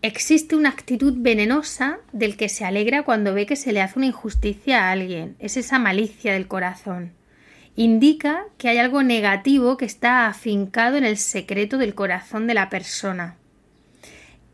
[0.00, 4.06] Existe una actitud venenosa del que se alegra cuando ve que se le hace una
[4.06, 5.36] injusticia a alguien.
[5.38, 7.12] Es esa malicia del corazón.
[7.76, 12.70] Indica que hay algo negativo que está afincado en el secreto del corazón de la
[12.70, 13.36] persona.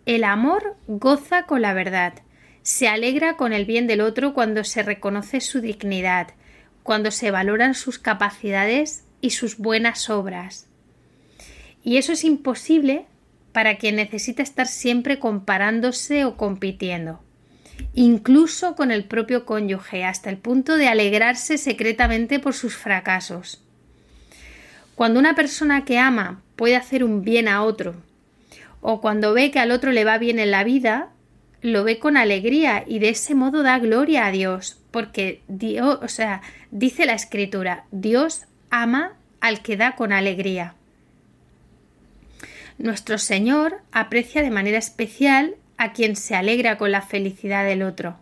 [0.07, 2.15] El amor goza con la verdad,
[2.65, 6.33] se alegra con el bien del otro cuando se reconoce su dignidad,
[6.87, 10.69] cuando se valoran sus capacidades y sus buenas obras.
[11.83, 13.07] Y eso es imposible
[13.53, 17.21] para quien necesita estar siempre comparándose o compitiendo,
[17.95, 23.63] incluso con el propio cónyuge, hasta el punto de alegrarse secretamente por sus fracasos.
[24.95, 27.97] Cuando una persona que ama puede hacer un bien a otro
[28.81, 31.09] o cuando ve que al otro le va bien en la vida,
[31.67, 36.07] lo ve con alegría y de ese modo da gloria a Dios, porque Dios, o
[36.07, 36.41] sea,
[36.71, 40.75] dice la escritura, Dios ama al que da con alegría.
[42.79, 48.17] Nuestro Señor aprecia de manera especial a quien se alegra con la felicidad del otro.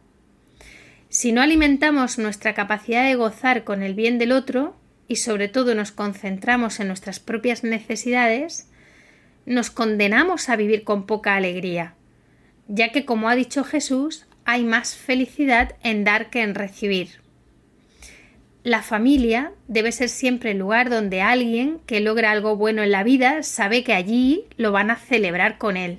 [1.10, 4.74] Si no alimentamos nuestra capacidad de gozar con el bien del otro
[5.06, 8.70] y sobre todo nos concentramos en nuestras propias necesidades,
[9.44, 11.94] nos condenamos a vivir con poca alegría,
[12.68, 17.22] ya que como ha dicho Jesús, hay más felicidad en dar que en recibir.
[18.62, 23.04] La familia debe ser siempre el lugar donde alguien que logra algo bueno en la
[23.04, 25.98] vida sabe que allí lo van a celebrar con él.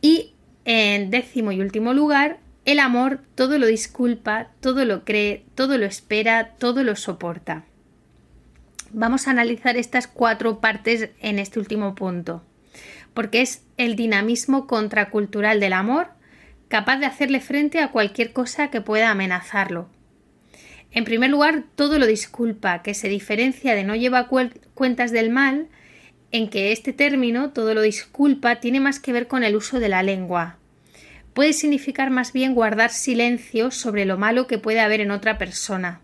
[0.00, 0.32] Y
[0.64, 5.86] en décimo y último lugar, el amor todo lo disculpa, todo lo cree, todo lo
[5.86, 7.64] espera, todo lo soporta.
[8.90, 12.42] Vamos a analizar estas cuatro partes en este último punto,
[13.14, 16.08] porque es el dinamismo contracultural del amor
[16.68, 19.88] capaz de hacerle frente a cualquier cosa que pueda amenazarlo,
[20.94, 25.66] en primer lugar, todo lo disculpa, que se diferencia de no lleva cuentas del mal,
[26.30, 29.88] en que este término, todo lo disculpa, tiene más que ver con el uso de
[29.88, 30.56] la lengua.
[31.32, 36.00] Puede significar más bien guardar silencio sobre lo malo que puede haber en otra persona.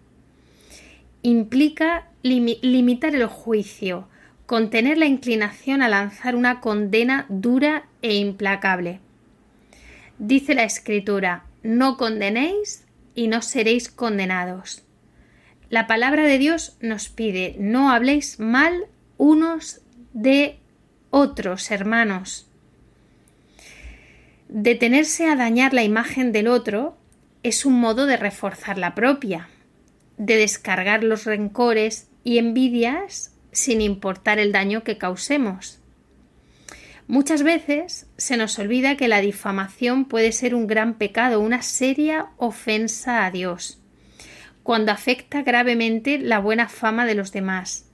[1.22, 4.08] Implica limitar el juicio,
[4.50, 8.98] contener la inclinación a lanzar una condena dura e implacable.
[10.18, 12.84] Dice la Escritura, no condenéis
[13.14, 14.82] y no seréis condenados.
[15.68, 18.86] La palabra de Dios nos pide no habléis mal
[19.18, 19.82] unos
[20.14, 20.58] de
[21.10, 22.48] otros, hermanos.
[24.48, 26.96] Detenerse a dañar la imagen del otro
[27.44, 29.48] es un modo de reforzar la propia,
[30.18, 35.80] de descargar los rencores y envidias sin importar el daño que causemos.
[37.10, 42.28] Muchas veces se nos olvida que la difamación puede ser un gran pecado, una seria
[42.36, 43.80] ofensa a Dios,
[44.62, 47.86] cuando afecta gravemente la buena fama de los demás,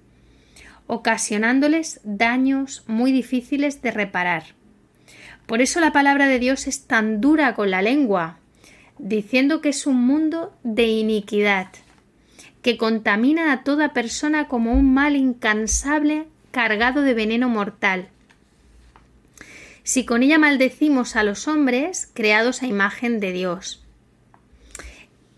[0.86, 4.44] ocasionándoles daños muy difíciles de reparar.
[5.46, 8.38] Por eso la palabra de Dios es tan dura con la lengua,
[8.98, 11.68] diciendo que es un mundo de iniquidad,
[12.66, 18.08] que contamina a toda persona como un mal incansable cargado de veneno mortal
[19.84, 23.84] si con ella maldecimos a los hombres creados a imagen de Dios.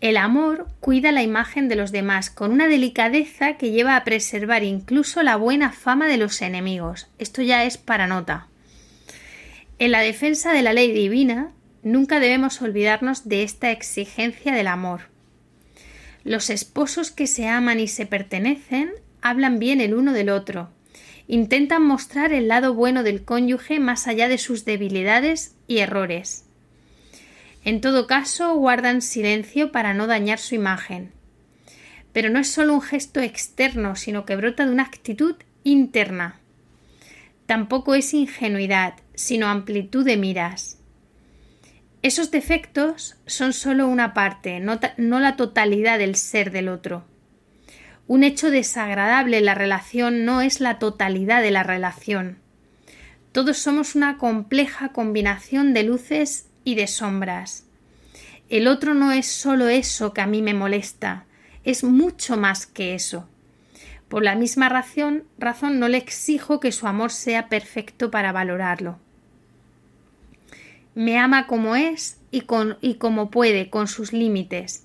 [0.00, 4.64] El amor cuida la imagen de los demás con una delicadeza que lleva a preservar
[4.64, 7.08] incluso la buena fama de los enemigos.
[7.18, 8.46] Esto ya es para nota.
[9.78, 11.52] En la defensa de la ley divina,
[11.82, 15.17] nunca debemos olvidarnos de esta exigencia del amor.
[16.28, 18.90] Los esposos que se aman y se pertenecen
[19.22, 20.68] hablan bien el uno del otro,
[21.26, 26.44] intentan mostrar el lado bueno del cónyuge más allá de sus debilidades y errores.
[27.64, 31.12] En todo caso, guardan silencio para no dañar su imagen.
[32.12, 36.40] Pero no es solo un gesto externo, sino que brota de una actitud interna.
[37.46, 40.77] Tampoco es ingenuidad, sino amplitud de miras.
[42.00, 44.78] Esos defectos son solo una parte, no,
[45.20, 47.04] la totalidad del ser del otro.
[48.06, 52.38] Un hecho desagradable en la relación no es la totalidad de la relación.
[53.32, 57.64] Todos somos una compleja combinación de luces y de sombras.
[58.48, 61.24] El otro no es solo eso que a mí me molesta,
[61.64, 63.28] es mucho más que eso.
[64.08, 69.00] Por la misma razón, razón no le exijo que su amor sea perfecto para valorarlo.
[70.98, 74.84] Me ama como es y, con, y como puede, con sus límites,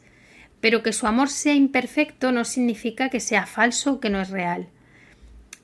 [0.62, 4.30] pero que su amor sea imperfecto no significa que sea falso o que no es
[4.30, 4.68] real.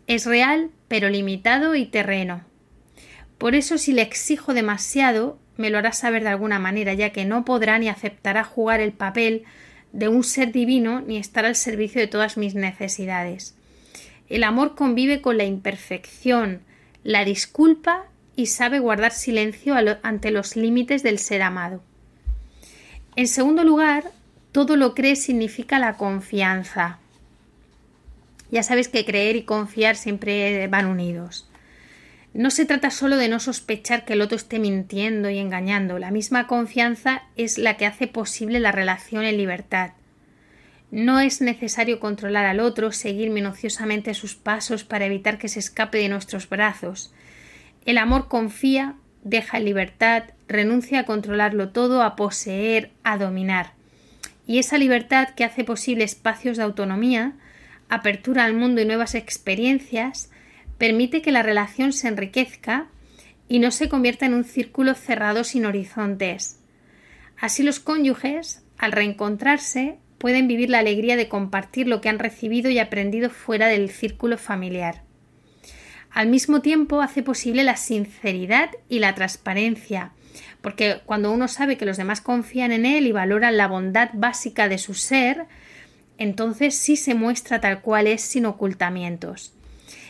[0.08, 2.46] Es real, pero limitado y terreno.
[3.38, 7.26] Por eso si le exijo demasiado, me lo hará saber de alguna manera, ya que
[7.26, 9.44] no podrá ni aceptará jugar el papel
[9.92, 13.56] de un ser divino ni estar al servicio de todas mis necesidades.
[14.30, 16.62] El amor convive con la imperfección,
[17.04, 18.09] la disculpa
[18.40, 21.84] y sabe guardar silencio ante los límites del ser amado.
[23.18, 24.06] En segundo lugar,
[24.54, 27.00] todo lo cree significa la confianza.
[28.50, 31.50] Ya sabes que creer y confiar siempre van unidos.
[32.34, 36.00] No se trata solo de no sospechar que el otro esté mintiendo y engañando.
[36.00, 39.92] La misma confianza es la que hace posible la relación en libertad.
[40.92, 45.98] No es necesario controlar al otro, seguir minuciosamente sus pasos para evitar que se escape
[45.98, 47.12] de nuestros brazos.
[47.90, 53.80] El amor confía, deja libertad, renuncia a controlarlo todo, a poseer, a dominar
[54.50, 57.34] y esa libertad que hace posible espacios de autonomía,
[57.88, 60.32] apertura al mundo y nuevas experiencias,
[60.80, 62.88] permite que la relación se enriquezca
[63.48, 66.60] y no se convierta en un círculo cerrado sin horizontes.
[67.40, 72.72] Así los cónyuges, al reencontrarse, pueden vivir la alegría de compartir lo que han recibido
[72.72, 75.04] y aprendido fuera del círculo familiar.
[76.12, 80.12] Al mismo tiempo hace posible la sinceridad y la transparencia,
[80.62, 84.68] porque cuando uno sabe que los demás confían en él y valoran la bondad básica
[84.68, 85.46] de su ser,
[86.18, 89.54] entonces sí se muestra tal cual es sin ocultamientos.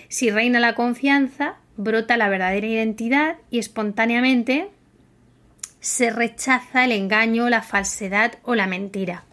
[0.08, 4.70] Si reina la confianza, brota la verdadera identidad y espontáneamente
[5.80, 9.24] se rechaza el engaño, la falsedad o la mentira.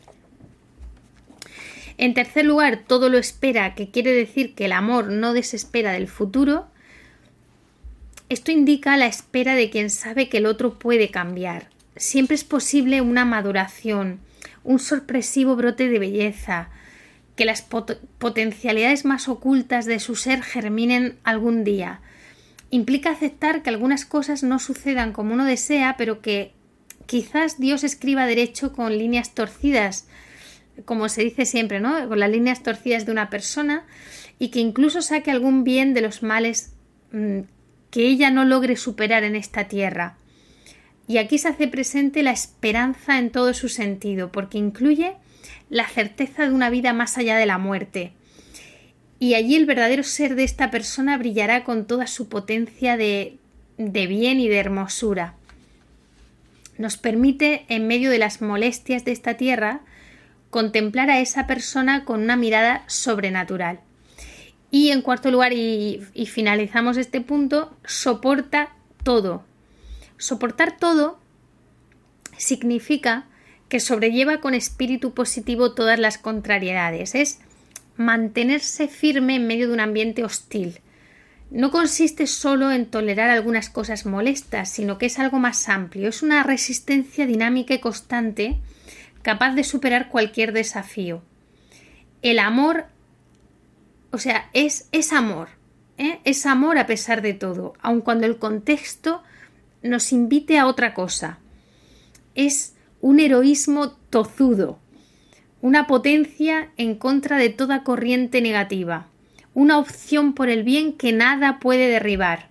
[1.98, 6.08] En tercer lugar, todo lo espera, que quiere decir que el amor no desespera del
[6.08, 6.66] futuro.
[8.28, 11.70] Esto indica la espera de quien sabe que el otro puede cambiar.
[11.96, 14.20] Siempre es posible una maduración,
[14.62, 16.68] un sorpresivo brote de belleza,
[17.36, 17.62] que las
[18.18, 22.00] potencialidades más ocultas de su ser germinen algún día.
[22.70, 26.52] Implica aceptar que algunas cosas no sucedan como uno desea, pero que
[27.06, 30.08] quizás Dios escriba derecho con líneas torcidas,
[30.84, 32.08] como se dice siempre, ¿no?
[32.08, 33.84] Con las líneas torcidas de una persona
[34.38, 36.72] y que incluso saque algún bien de los males
[37.12, 37.40] mm,
[37.90, 40.16] que ella no logre superar en esta tierra.
[41.08, 45.14] Y aquí se hace presente la esperanza en todo su sentido, porque incluye
[45.70, 48.12] la certeza de una vida más allá de la muerte.
[49.18, 53.38] Y allí el verdadero ser de esta persona brillará con toda su potencia de,
[53.78, 55.34] de bien y de hermosura.
[56.76, 59.80] Nos permite, en medio de las molestias de esta tierra,
[60.56, 63.80] contemplar a esa persona con una mirada sobrenatural.
[64.70, 68.70] Y en cuarto lugar, y, finalizamos este punto, soporta
[69.02, 69.44] todo.
[70.16, 71.20] Soportar todo
[72.38, 73.26] significa
[73.68, 77.14] que sobrelleva con espíritu positivo todas las contrariedades.
[77.14, 77.38] Es
[77.98, 80.80] mantenerse firme en medio de un ambiente hostil.
[81.50, 86.08] No consiste solo en tolerar algunas cosas molestas, sino que es algo más amplio.
[86.08, 88.56] Es una resistencia dinámica y constante
[89.26, 91.20] capaz de superar cualquier desafío.
[92.22, 92.84] El amor,
[94.12, 95.48] o sea, es, es amor,
[95.98, 96.20] ¿eh?
[96.22, 99.24] es amor a pesar de todo, aun cuando el contexto
[99.82, 101.40] nos invite a otra cosa.
[102.36, 104.78] Es un heroísmo tozudo,
[105.60, 109.08] una potencia en contra de toda corriente negativa,
[109.54, 112.46] una opción por el bien que nada puede derribar.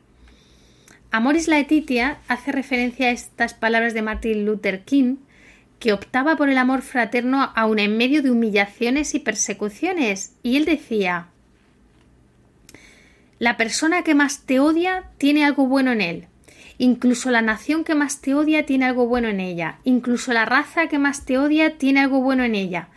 [1.09, 5.15] Amoris Laetitia hace referencia a estas palabras de Martin Luther King
[5.85, 10.33] que optaba por el amor fraterno aun en medio de humillaciones y persecuciones.
[10.41, 11.27] Y él decía
[13.37, 16.27] La persona que más te odia tiene algo bueno en él.
[16.79, 19.77] Incluso la nación que más te odia tiene algo bueno en ella.
[19.83, 22.87] Incluso la raza que más te odia tiene algo bueno en ella.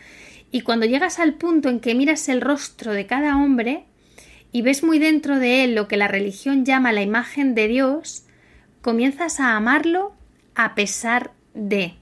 [0.51, 3.85] Y cuando llegas al punto en que miras el rostro de cada hombre
[4.51, 8.25] y ves muy dentro de él lo que la religión llama la imagen de Dios,
[8.81, 10.15] comienzas a amarlo
[10.55, 11.99] a pesar de.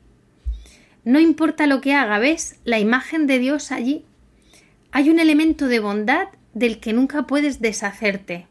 [1.06, 2.58] No importa lo que haga, ¿ves?
[2.64, 4.04] La imagen de Dios allí.
[4.90, 8.48] Hay un elemento de bondad del que nunca puedes deshacerte.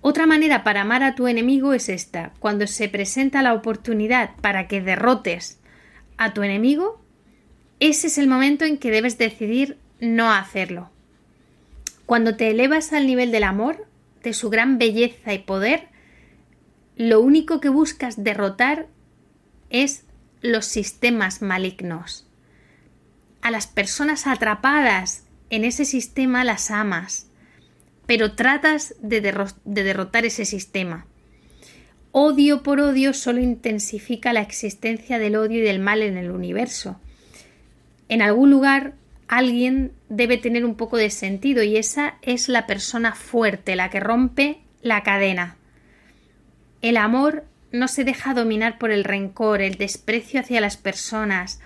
[0.00, 2.32] Otra manera para amar a tu enemigo es esta.
[2.38, 5.60] Cuando se presenta la oportunidad para que derrotes
[6.16, 7.02] a tu enemigo,
[7.80, 10.88] ese es el momento en que debes decidir no hacerlo.
[12.06, 13.86] Cuando te elevas al nivel del amor,
[14.22, 15.88] de su gran belleza y poder,
[16.96, 18.86] lo único que buscas derrotar
[19.68, 20.06] es
[20.42, 22.26] los sistemas malignos.
[23.42, 27.28] A las personas atrapadas en ese sistema las amas,
[28.06, 29.20] pero tratas de,
[29.64, 31.06] derrotar ese sistema.
[32.12, 37.00] Odio por odio solo intensifica la existencia del odio y del mal en el universo.
[38.08, 38.94] En algún lugar
[39.28, 44.00] alguien debe tener un poco de sentido y esa es la persona fuerte, la que
[44.00, 45.56] rompe la cadena.
[46.82, 51.60] El amor no se deja dominar por el rencor, el desprecio hacia las personas,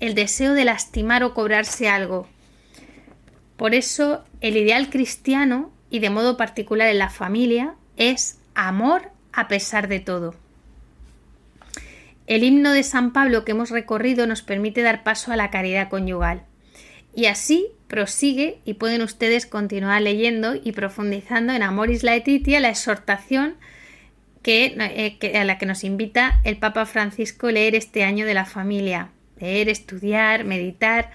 [0.00, 2.28] el deseo de lastimar o cobrarse algo.
[3.56, 9.48] Por eso el ideal cristiano, y de modo particular en la familia, es amor a
[9.48, 10.34] pesar de todo.
[12.26, 15.88] El himno de San Pablo que hemos recorrido nos permite dar paso a la caridad
[15.88, 16.44] conyugal.
[17.14, 23.56] Y así prosigue y pueden ustedes continuar leyendo y profundizando en Amoris Laetitia la exhortación
[24.44, 28.44] eh, que, a la que nos invita el Papa Francisco leer este año de la
[28.44, 29.10] familia.
[29.38, 31.10] Leer, estudiar, meditar.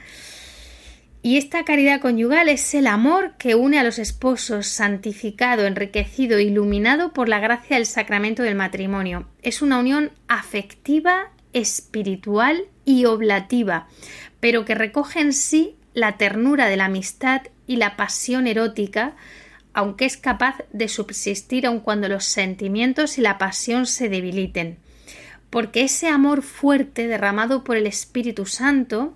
[1.21, 7.11] Y esta caridad conyugal es el amor que une a los esposos, santificado, enriquecido, iluminado
[7.11, 9.27] por la gracia del sacramento del matrimonio.
[9.41, 13.87] Es una unión afectiva, espiritual y oblativa,
[14.39, 19.15] pero que recoge en sí la ternura de la amistad y la pasión erótica
[19.77, 24.79] aunque es capaz de subsistir aun cuando los sentimientos y la pasión se debiliten,
[25.51, 29.15] porque ese amor fuerte derramado por el Espíritu Santo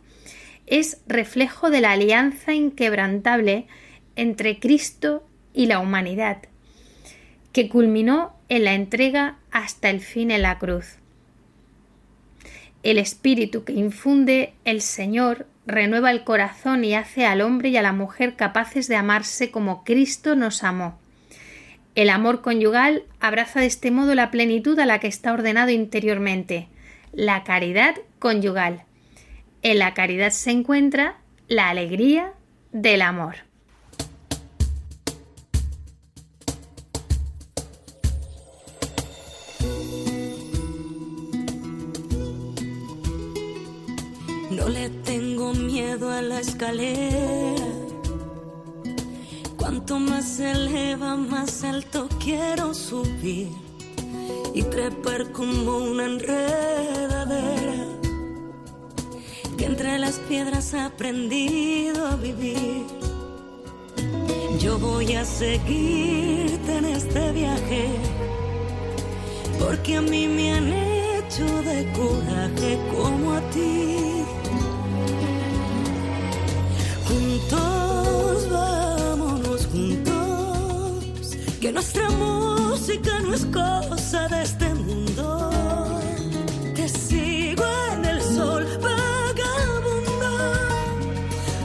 [0.67, 3.65] es reflejo de la alianza inquebrantable
[4.15, 6.43] entre Cristo y la humanidad,
[7.53, 10.97] que culminó en la entrega hasta el fin en la cruz.
[12.83, 17.81] El espíritu que infunde el Señor renueva el corazón y hace al hombre y a
[17.81, 20.99] la mujer capaces de amarse como Cristo nos amó.
[21.95, 26.69] El amor conyugal abraza de este modo la plenitud a la que está ordenado interiormente,
[27.11, 28.83] la caridad conyugal.
[29.61, 31.17] En la caridad se encuentra
[31.47, 32.33] la alegría
[32.71, 33.50] del amor.
[44.61, 47.65] No le tengo miedo a la escalera.
[49.57, 53.47] Cuanto más se eleva, más alto quiero subir
[54.53, 57.87] y trepar como una enredadera
[59.57, 62.85] que entre las piedras ha aprendido a vivir.
[64.59, 67.89] Yo voy a seguirte en este viaje
[69.57, 74.00] porque a mí me han hecho de coraje como a ti.
[81.71, 85.49] Nuestra música no es cosa de este mundo.
[86.75, 87.63] Te sigo
[87.93, 90.31] en el sol, vagabundo.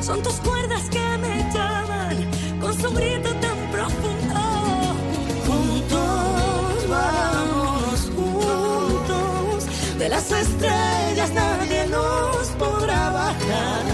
[0.01, 2.31] Son tus cuerdas que me llaman
[2.61, 4.41] con su grito tan profundo.
[5.47, 9.67] Juntos, vámonos juntos,
[9.99, 13.85] de las estrellas nadie nos podrá bajar.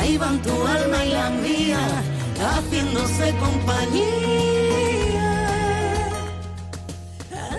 [0.00, 1.80] Ahí van tu alma y la mía,
[2.42, 4.12] haciéndose compañía.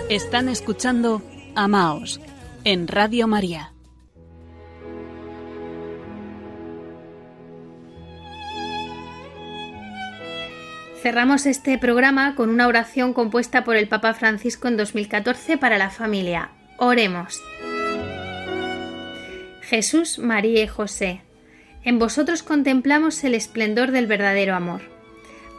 [0.08, 1.22] Están escuchando
[1.54, 2.20] Amaos
[2.64, 3.72] en Radio María.
[11.02, 15.90] Cerramos este programa con una oración compuesta por el Papa Francisco en 2014 para la
[15.90, 16.52] familia.
[16.78, 17.42] Oremos.
[19.60, 21.23] Jesús, María y José,
[21.84, 24.82] en vosotros contemplamos el esplendor del verdadero amor.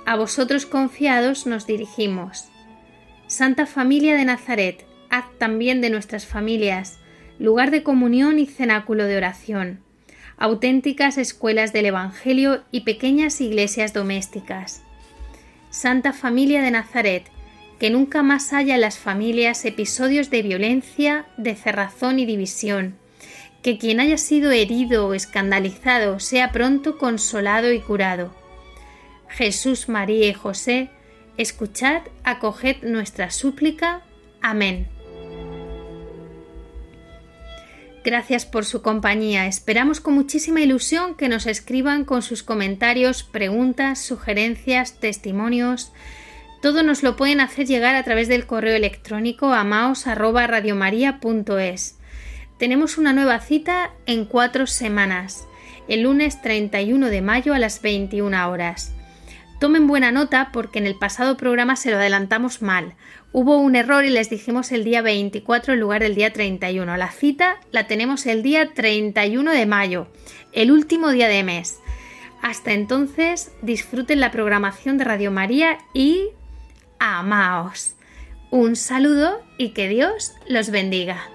[0.05, 2.49] A vosotros confiados nos dirigimos.
[3.27, 6.99] Santa Familia de Nazaret, haz también de nuestras familias
[7.39, 9.79] lugar de comunión y cenáculo de oración,
[10.37, 14.83] auténticas escuelas del Evangelio y pequeñas iglesias domésticas.
[15.69, 17.23] Santa Familia de Nazaret,
[17.79, 22.95] que nunca más haya en las familias episodios de violencia, de cerrazón y división,
[23.65, 28.31] que quien haya sido herido o escandalizado sea pronto consolado y curado.
[29.27, 30.91] Jesús, María y José,
[31.35, 34.03] escuchad, acoged nuestra súplica.
[34.39, 34.87] Amén.
[38.03, 39.47] Gracias por su compañía.
[39.47, 45.91] Esperamos con muchísima ilusión que nos escriban con sus comentarios, preguntas, sugerencias, testimonios.
[46.61, 51.95] Todo nos lo pueden hacer llegar a través del correo electrónico amaos@radiomaria.es.
[52.57, 55.45] Tenemos una nueva cita en cuatro semanas,
[55.89, 58.93] el lunes 31 de mayo a las 21 horas.
[59.59, 62.93] Tomen buena nota porque en el pasado programa se lo adelantamos mal.
[63.33, 66.95] Hubo un error y les dijimos el día 24 en lugar del día 31.
[66.95, 70.07] La cita la tenemos el día 31 de mayo,
[70.53, 71.79] el último día de mes.
[72.41, 76.29] Hasta entonces, disfruten la programación de Radio María y
[76.99, 77.95] amaos.
[78.49, 81.34] Un saludo y que Dios los bendiga.